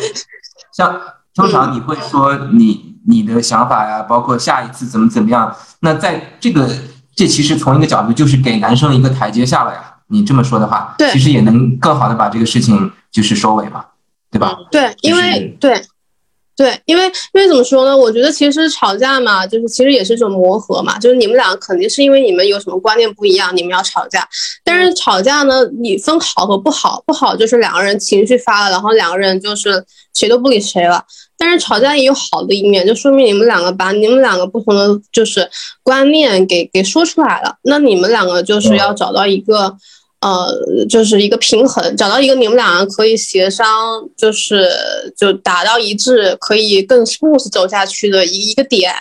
[0.73, 1.01] 像
[1.35, 5.53] 通常你会说你你的想法呀，包括下一次怎么怎么样。
[5.81, 6.69] 那在这个
[7.17, 9.90] 这其实从一个角度就是给男生一个台阶下了呀。
[10.11, 13.85] 你这么说的话，对其实也能更好的把这个事情就是收尾嘛，
[14.31, 14.57] 对吧？
[14.71, 15.83] 对，因就是为对。
[16.57, 17.97] 对，因为因为怎么说呢？
[17.97, 20.99] 我觉得其实吵架嘛，就是其实也是一种磨合嘛。
[20.99, 24.29] 就是你们俩肯定是因为你们有什么观念不一样，你们要吵架。
[24.63, 31.03] 但是吵架呢，你分好和不好，不好就是两个人情绪发了，然后两个人就是谁都不理谁了。
[31.39, 35.49] 但是吵架也有好的一面，就说明你们两个把你们两个不同的就是
[35.83, 37.57] 观念给给说出来了。
[37.63, 39.75] 那你们两个就是要找到一个。
[40.21, 43.67] 呃，就是一个平衡，找到一个你们两个可以协商，
[44.17, 44.69] 就是
[45.17, 48.93] 就达到一致，可以更 smooth 走下去的一一个点。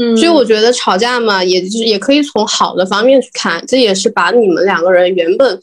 [0.00, 5.58] 嗯，所以我觉得吵架嘛，也就是也可以从好的方面去看，这也是把你们两个人原本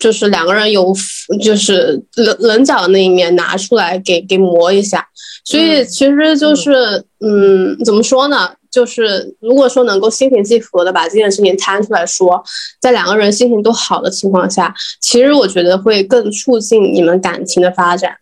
[0.00, 0.92] 就是两个人有
[1.40, 5.06] 就是棱棱角的那一面拿出来给给磨一下。
[5.44, 8.50] 所以其实就是嗯，怎么说呢？
[8.76, 12.44] 就是如果说能够心平气和的把这件事情摊出来说，
[12.78, 18.18] 在两个人心情都好的情况下，其实我觉得会更促进你们感情的发展。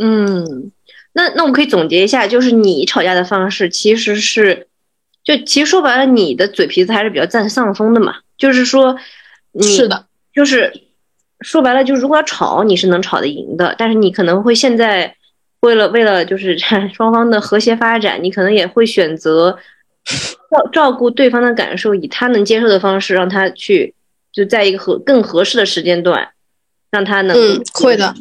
[0.00, 0.70] 嗯，
[1.14, 4.68] 那那我们可以总结一下，就是你吵架的方式其实是，
[5.24, 8.18] 就其实说白了，你的嘴皮子还是比较占上风的嘛。
[8.36, 8.96] 就是说，
[9.50, 10.72] 你是的，就是
[11.40, 15.16] 说白了，就是如果要吵，你是能吵得赢的，但是你可能会现在
[15.60, 16.56] 为了为了就是
[16.94, 19.58] 双方的和谐发展，你可能也会选择
[20.50, 23.94] 照照顾对方的感受，以他能接受的方式让他去，
[24.32, 26.28] 就在一个合更合适的时间段，
[26.90, 28.14] 让他能嗯，会的。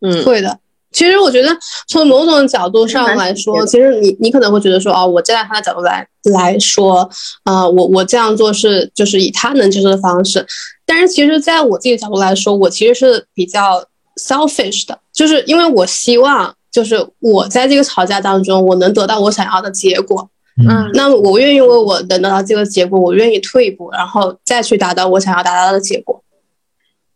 [0.00, 0.58] 嗯，会的。
[0.90, 1.48] 其实我觉得
[1.86, 7.08] 从某种角度上来说，其实你你可能会觉得说，哦，我站在他的角度来来说，
[7.44, 10.46] 呃，我我这样做是就是以他能接受的方式。
[10.86, 13.84] 但是其实在我自己的角度来说，我其实是比较
[14.18, 20.28] selfish 的，就是因为我希望就是我在这个吵架当中，我能得到我想要的结果。
[20.60, 26.20] 嗯那我愿意为我能得到这个结果，我愿意退一步，然后再去达到我想要达到的结果。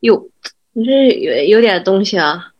[0.00, 0.28] 哟，
[0.74, 2.50] 你这有有点东西啊。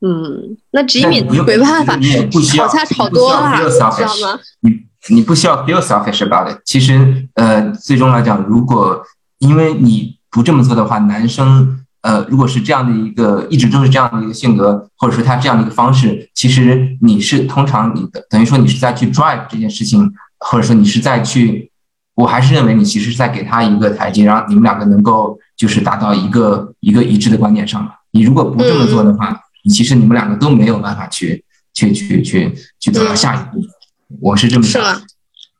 [0.00, 4.40] 嗯，那吉米你没办法你也不需要吵架吵多了，你不知道吗？
[4.60, 6.58] 你你不需要 feel selfish about it。
[6.64, 9.00] 其实呃，最终来讲，如果
[9.38, 21.70] 因为你不这么做的话，男生呃，如果是这样的一个一直都是这样的一个性格，或者说他这样的一个方式，其实你是通常你的等于说你是在去 drive 这件事情，或者说你是在去，
[22.14, 27.90] 我还是认为你其实是在给他一个台阶，让你们两个能够就是达到一个一个一致的观点上嘛。
[28.12, 31.44] 你如果不这么做的话，你其实你们两个都没有办法去
[31.74, 33.62] 去去去去走到下一步。
[34.20, 35.02] 我是这么想的。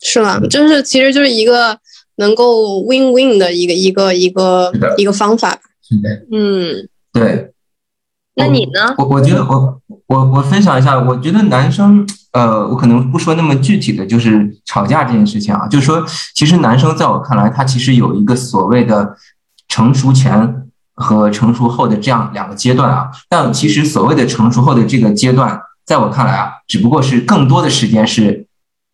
[0.00, 1.78] 是了，是了，就是其实就是一个
[2.16, 5.58] 能够 win win 的一个一个一个一个方法。
[6.30, 7.52] 嗯，对。
[8.36, 8.94] 那你呢？
[8.96, 16.02] 我我觉得我我我分享一下，我觉得男生呃，我可能不说那么具体的就是吵架这件事情啊，就是说，
[16.34, 19.16] 其实男生在我看来，他其实有一个所谓的
[19.68, 23.10] 成熟前和成熟后的这样两个阶段啊。
[23.28, 28.46] 但其实所谓的成熟后的这个阶段，在我看来啊，只不过是更多的时间是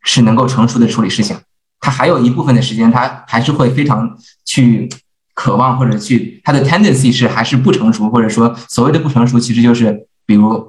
[0.02, 1.36] 是能够成熟的处理事情，
[1.78, 4.88] 他还有一部分的时间，他还是会非常去
[5.36, 10.66] 渴望或者去他的 tendency 是还是不成熟，或者说所谓的不成熟，其实就是比如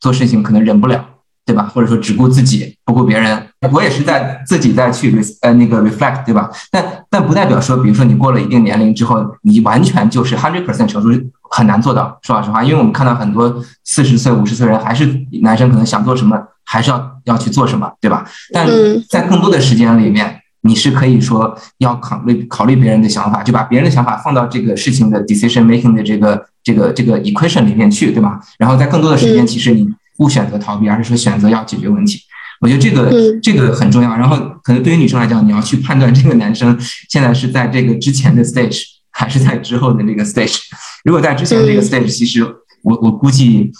[0.00, 1.04] 做事情可能忍不了，
[1.44, 1.70] 对吧？
[1.74, 3.44] 或者说只顾自己不顾别人。
[3.72, 6.50] 我也是在自己在去 re 呃那个 reflect，对吧？
[6.70, 11.08] 但但不代表说，比如说你过了一定年龄之后，你完全就是 hundred percent 成熟，
[11.50, 12.18] 很难做到。
[12.22, 18.24] 说老实话，因为我们看到很多四十岁、五十岁人，还是男生可能想做什么，还是要要去做什么，对吧？
[18.52, 28.38] 但嗯在更多的时间里面，你是可以说要考虑考虑别人的想法，就把别人的想法放到这个事情的 decision making 的这个这个这个 equation 里面去，对吧？
[28.58, 29.88] 然后在更多的时间，嗯其实你
[30.18, 32.20] 不选择逃避，而是说选择要解决问题。
[32.60, 34.14] 我觉得这个嗯这个很重要。
[34.16, 36.76] 然后可能对于女生来讲，你要去判断这个男生
[37.08, 40.58] 现在是在这个之前的 stage 还是在之后的那个 stage。
[41.04, 42.42] 如果在之前这个嗯 stage，其实
[42.82, 43.70] 我我估计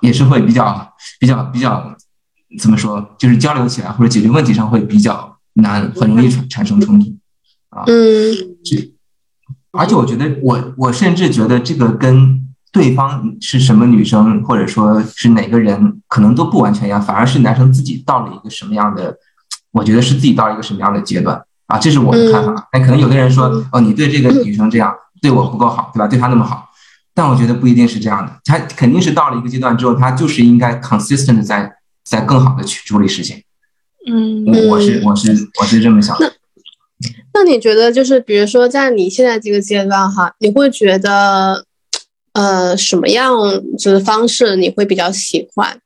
[0.00, 1.94] 也是会比较比较比较
[2.58, 5.25] 怎么说，就是交流起来或者解决问题上会比较
[5.56, 7.06] 难，很容易产产生冲突
[7.70, 7.84] 啊。
[7.86, 8.34] 嗯
[9.78, 12.42] 而且我觉得我我甚至觉得这个跟
[12.72, 19.14] 对方是什么女生，或者说是哪个人，可能都不完全一样，反而是男生自己到了一个什么样的，
[19.72, 22.68] 我觉得是自己到了一个什么样的阶段啊，这是我的看法。
[22.72, 26.08] 哎，可能有的人说，哦，你对这个女生这样，对我不够好，对吧？
[26.08, 26.70] 对她那么好，
[27.12, 31.70] 但我觉得不一定是这样的，他肯定是到了一个阶段之后，他就是应该 consistent 在
[32.02, 33.42] 在更好的去处理事情。
[34.06, 36.32] 嗯我我是我是我是这么想的。
[37.34, 41.66] 那你觉得就是比如说在你现在这个阶段哈，你会觉得
[42.32, 43.36] 呃什么样
[43.76, 45.80] 子的方式你会比较喜欢？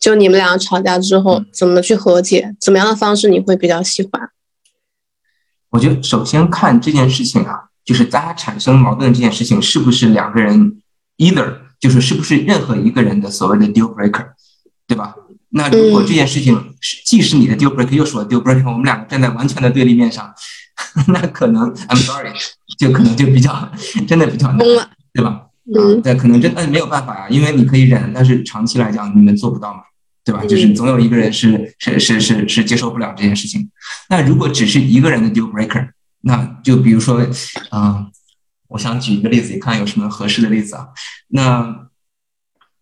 [0.00, 2.54] 就你们俩吵架之后怎么去和解？
[2.60, 4.30] 怎么样的方式你会比较喜欢？
[5.70, 10.80] 我觉得首先看这件事情啊，就是大家产生矛盾这件事情是不是两个人
[11.18, 14.28] either 就是是不是任何一个人的所谓的 deal breaker，
[14.86, 15.14] 对吧？
[15.56, 20.32] 那如果这件事情是既是你的 deal breaker 又是我的 deal breaker，我们两个站在完全的对立面上，
[21.08, 22.30] 那可能 I'm sorry，
[22.78, 23.72] 就可能就比较
[24.06, 24.58] 真的比较难，
[25.12, 25.42] 对吧？
[25.74, 29.80] 嗯啊，对，可能真的没有办法呀、因为你可以忍，但是长期来讲你们做不到嘛，
[30.24, 30.44] 对吧？
[30.44, 33.70] 就是总有一个人是是是是是接受不了这件事情。
[34.08, 35.88] 那如果只是一个人的 deal breaker，
[36.20, 37.26] 那就比如说，
[37.72, 38.10] 嗯、
[38.68, 40.88] 我想举一个例子，你看有什么合适的例子啊？
[41.28, 41.88] 那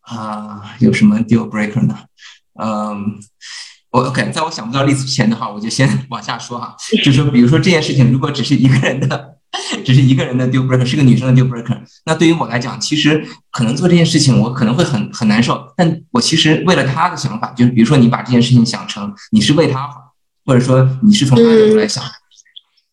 [0.00, 1.98] 啊、有什么 deal breaker 呢？
[2.62, 3.18] 嗯，
[3.90, 9.36] 我 OK，在我想不到例子之前的话，我就先 往下说哈，就说比如说这件事情，如果只是一个人的，
[9.84, 22.02] 只是一个人的 deal breaker，是个女生的 deal breaker，那对于我来讲，其实可能做这件事情我可能会很很难受，但我其实为了她的想法，就是比如说你把这件事情想成你是为她好，或者说你是从她的角度来想。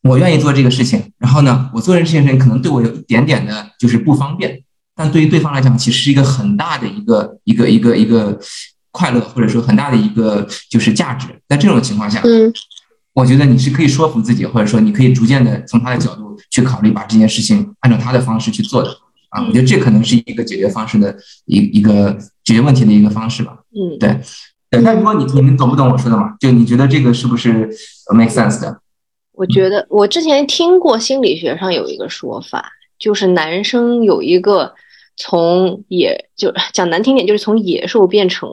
[0.03, 4.63] 我愿意做这个事情，然后呢，我做这件事情可能对我有一点点的就是不方便，
[4.95, 8.39] 但对于对方来讲，其实是一个很大的一个一个一个一个
[8.91, 11.27] 快乐，或者说很大的一个就是价值。
[11.47, 12.53] 在这种情况下，嗯
[13.13, 18.89] 我觉得你是可以说服自己，或者说你可以逐渐的从他的角度去考虑，把这件事情按照他的方式去做的
[19.29, 19.45] 啊。
[19.45, 21.13] 我觉得这可能是一个解决方式的
[21.45, 23.57] 一一个解决问题的一个方式吧。
[23.71, 24.17] 嗯，对，
[24.69, 24.81] 对。
[24.81, 26.35] 那如果你你们懂不懂我说的嘛？
[26.39, 27.69] 就你觉得这个是不是
[28.13, 28.79] make sense 的？
[29.33, 34.73] 我觉得我之前听过心理学上有一个说法，就是男生有一个
[35.17, 38.49] 从野就讲难听点，就是从野兽变成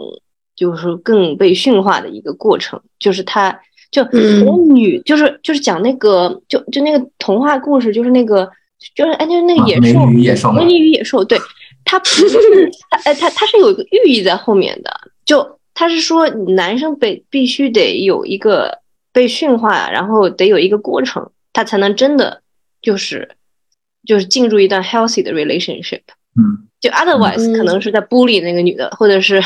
[0.58, 3.60] 就是更被驯化的一个过程，就是他
[3.92, 4.44] 就嗯。
[4.44, 8.50] 我女就是就是讲那个就就那个童话故事，就是那个
[8.96, 11.38] 就是哎就是那个野兽女与野兽嘛美女与野兽，对，
[11.84, 12.28] 它不是
[12.90, 14.90] 它哎它它是有一个寓意在后面的，
[15.24, 18.78] 就他是说男生被必须得有一个
[19.12, 22.42] 被驯化，然后得有一个过程，他才能真的
[22.82, 23.28] 就是
[24.04, 26.00] 就是进入一段 healthy 的 relationship。
[26.36, 26.66] 嗯。
[26.80, 29.42] 就 otherwise 嗯可能是在孤立那个女的，或者是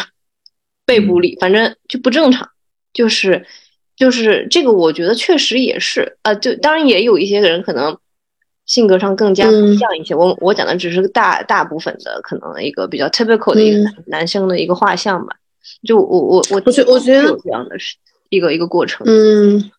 [0.86, 2.48] 被孤立，反正就不正常。
[2.92, 3.46] 就是
[3.96, 7.96] 就是这个，我觉得确实也是，呃，就当然也有一些人可能
[8.66, 10.14] 性格上更加不一些。
[10.14, 15.36] 我我讲的只是大大部分的可能一个比较 typical 的一个嗯男男生的一个画像吧。
[15.86, 17.96] 就我我我我觉我觉得有这样的事
[18.30, 19.06] 一个一个过程。
[19.06, 19.70] 嗯，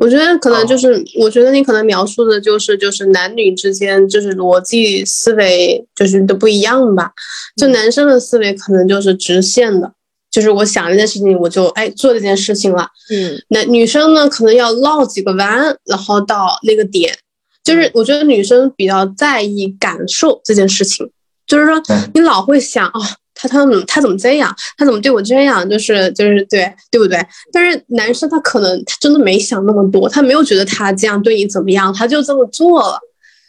[0.00, 7.12] 我觉得可能就是，我觉得你可能描述的就是，就是男女之间就是逻辑思维就是都不一样吧。
[7.56, 9.92] 就男生的思维可能就是直线的，
[10.30, 12.88] 就是我想这件事情我就哎做这件事情了。
[13.10, 17.16] 嗯那女生呢，可能要绕几个弯，然后到那个点。
[17.62, 21.08] 就是我觉得女生比较在意感受这件事情，
[21.46, 21.80] 就是说
[22.14, 23.00] 你老会想哦，
[23.34, 27.18] 他他怎么他怎么这样，他怎么对我这样，就是就是对对不对？
[27.52, 32.98] 但是男生他可能他真的没想那么多，他没有觉得他这样对你怎么样，他就这么做了。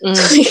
[0.06, 0.44] 嗯所以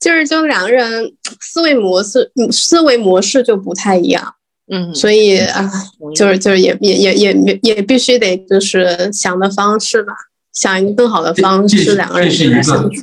[0.00, 4.34] 就是就两个人思维模式嗯思维模式就不太一样，
[4.72, 5.70] 嗯，所以啊。
[6.16, 10.12] 就是就是也也也也也也必须得就是想的方式吧，
[10.52, 13.00] 想一个更好的方式，是两个人这是一个来相处。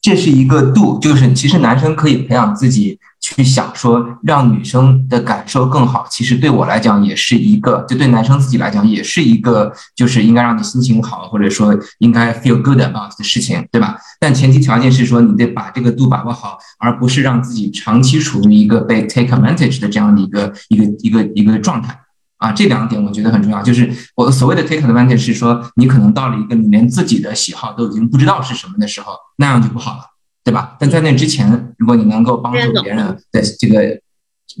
[0.00, 6.06] 这是一个度，就是其实男生可以培养自己去想说，让女生的感受更好。
[6.10, 13.96] 其实对我来讲也是一个，就对男生自己来讲也是一个，就是应该让你心情好，或者说应该 feel good about 的事情，对吧？
[14.20, 21.98] 但前提条件是说，你得把这个度把握好，而不是让自己长期处于一个被 take advantage 的这样的一个一个一个一个状态。
[22.36, 23.62] 啊，这两点我觉得很重要。
[23.62, 30.02] 就是我所谓的 take advantage 是说，你可能到了一个你连自己的喜好都已经不知道是什么的时候，那样就不好了，
[30.44, 30.76] 对吧？
[30.78, 32.98] 但在那之前，如果你能够帮助别人
[33.32, 33.98] 的这个，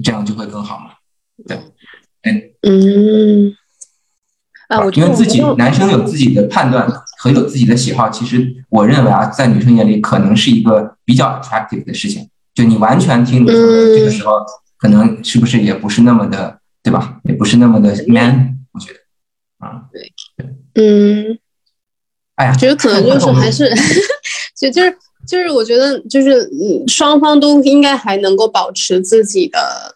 [0.02, 0.86] 这样就会更好嘛。
[1.46, 1.56] 对，
[2.62, 3.54] 嗯
[4.68, 12.28] 啊，我觉得因为自己男生有自己的判断和有自己的喜好，其实我认为啊，在女生眼里可能是一个比较 attractive 的事情。
[12.54, 14.38] 就你完全听女生的，这个时候
[14.78, 17.20] 可能是不是也不是那么的，对吧？
[17.24, 19.00] 也不是那么的 man，我觉得。
[19.58, 20.12] 啊，对
[20.74, 21.38] 嗯，
[22.36, 23.68] 哎呀，觉得可能就是还是，
[24.56, 29.94] 就就是就是我觉得就是嗯，双方都应该还能够保持自己的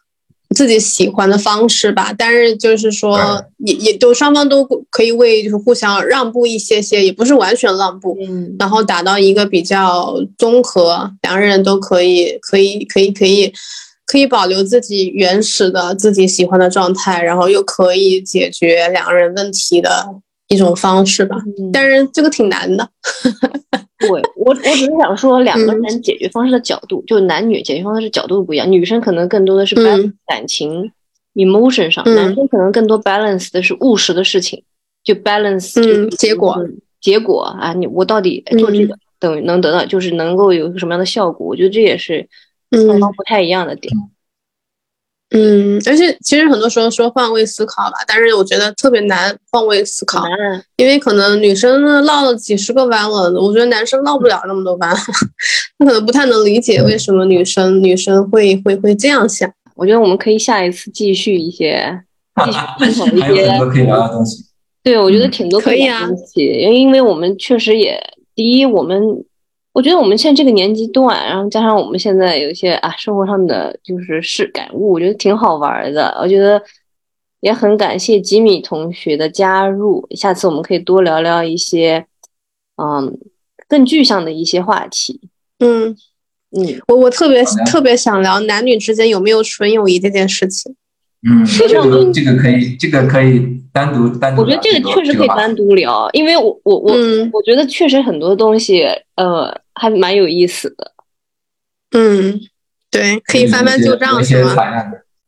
[0.55, 13.53] 自己喜欢的方式吧，但是就是说也也都双方都可以为就是互相让步一些些，也不是完全让步，嗯然后达到一个比较综合，两个人都可以可以可以可以
[14.07, 20.07] 可以保留自己原始的自己喜欢的状态，然后又可以解决两个人问题的
[20.49, 21.37] 一种方式吧。
[21.59, 22.89] 嗯但是这个挺难的。
[23.99, 28.71] 对我，我只是想说，两个嗯人解决方式的角度，就男女解决方式角度不一样。
[28.71, 30.93] 女生可能更多的是 balance 嗯感情、
[31.35, 34.63] emotion 上，嗯男生可能更多 balance 的是务实的事情，
[35.03, 36.57] 就 balance 嗯就是结果
[37.01, 41.47] 结果啊，你我到底做这个、等于能得到，就是能够有一个什么样的效果？
[41.47, 42.29] 我觉得这也是
[42.73, 43.93] 双嗯方不太一样的点。
[43.97, 44.11] 嗯，
[45.87, 50.25] 而且其实很多时候说换位思考吧，但是我觉得特别难换位思考，
[50.77, 54.95] 因为可能女生呢绕了几十个弯了，我觉得男生绕不了那么多弯，
[55.79, 59.51] 他可能不太能理解为什么女生女生会会会这样想。
[59.75, 62.01] 我觉得我们可以下一次继续一些，
[62.45, 64.45] 继续探讨一些很多可以聊的东西。
[64.83, 68.01] 对，我觉得嗯挺多可以啊聊的东西，因为因为我们确实也，
[68.35, 69.01] 第一，我们
[69.79, 76.19] 我觉得我们现在这个年纪段，然后加上我们现在有一些啊生活上的就是是感悟，我觉得挺好玩儿的。
[76.21, 76.61] 我觉得
[77.43, 82.05] 也很感谢吉米同学的加入，下次我们可以多聊聊一些
[82.75, 83.17] 嗯
[83.69, 85.21] 更具象的一些话题。
[85.61, 85.97] 嗯，
[86.51, 90.75] 嗯，我我特别特别想聊男女之间有没有纯友谊这件事情。
[91.23, 93.41] 嗯，这个这个可以，这个可以
[93.73, 98.85] 单独单独我觉得这这个确实可以单独聊，因为我我我嗯我觉得确实很多东西
[99.17, 100.93] 呃还蛮有意思的。
[101.93, 102.41] 嗯，
[102.91, 104.55] 对，可以翻翻旧账是吗？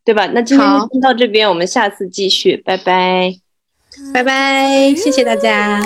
[0.05, 0.27] 对吧？
[0.35, 3.33] 那今天好就先到这边，我们下次继续，拜拜。
[4.13, 5.81] 拜拜，谢谢大家。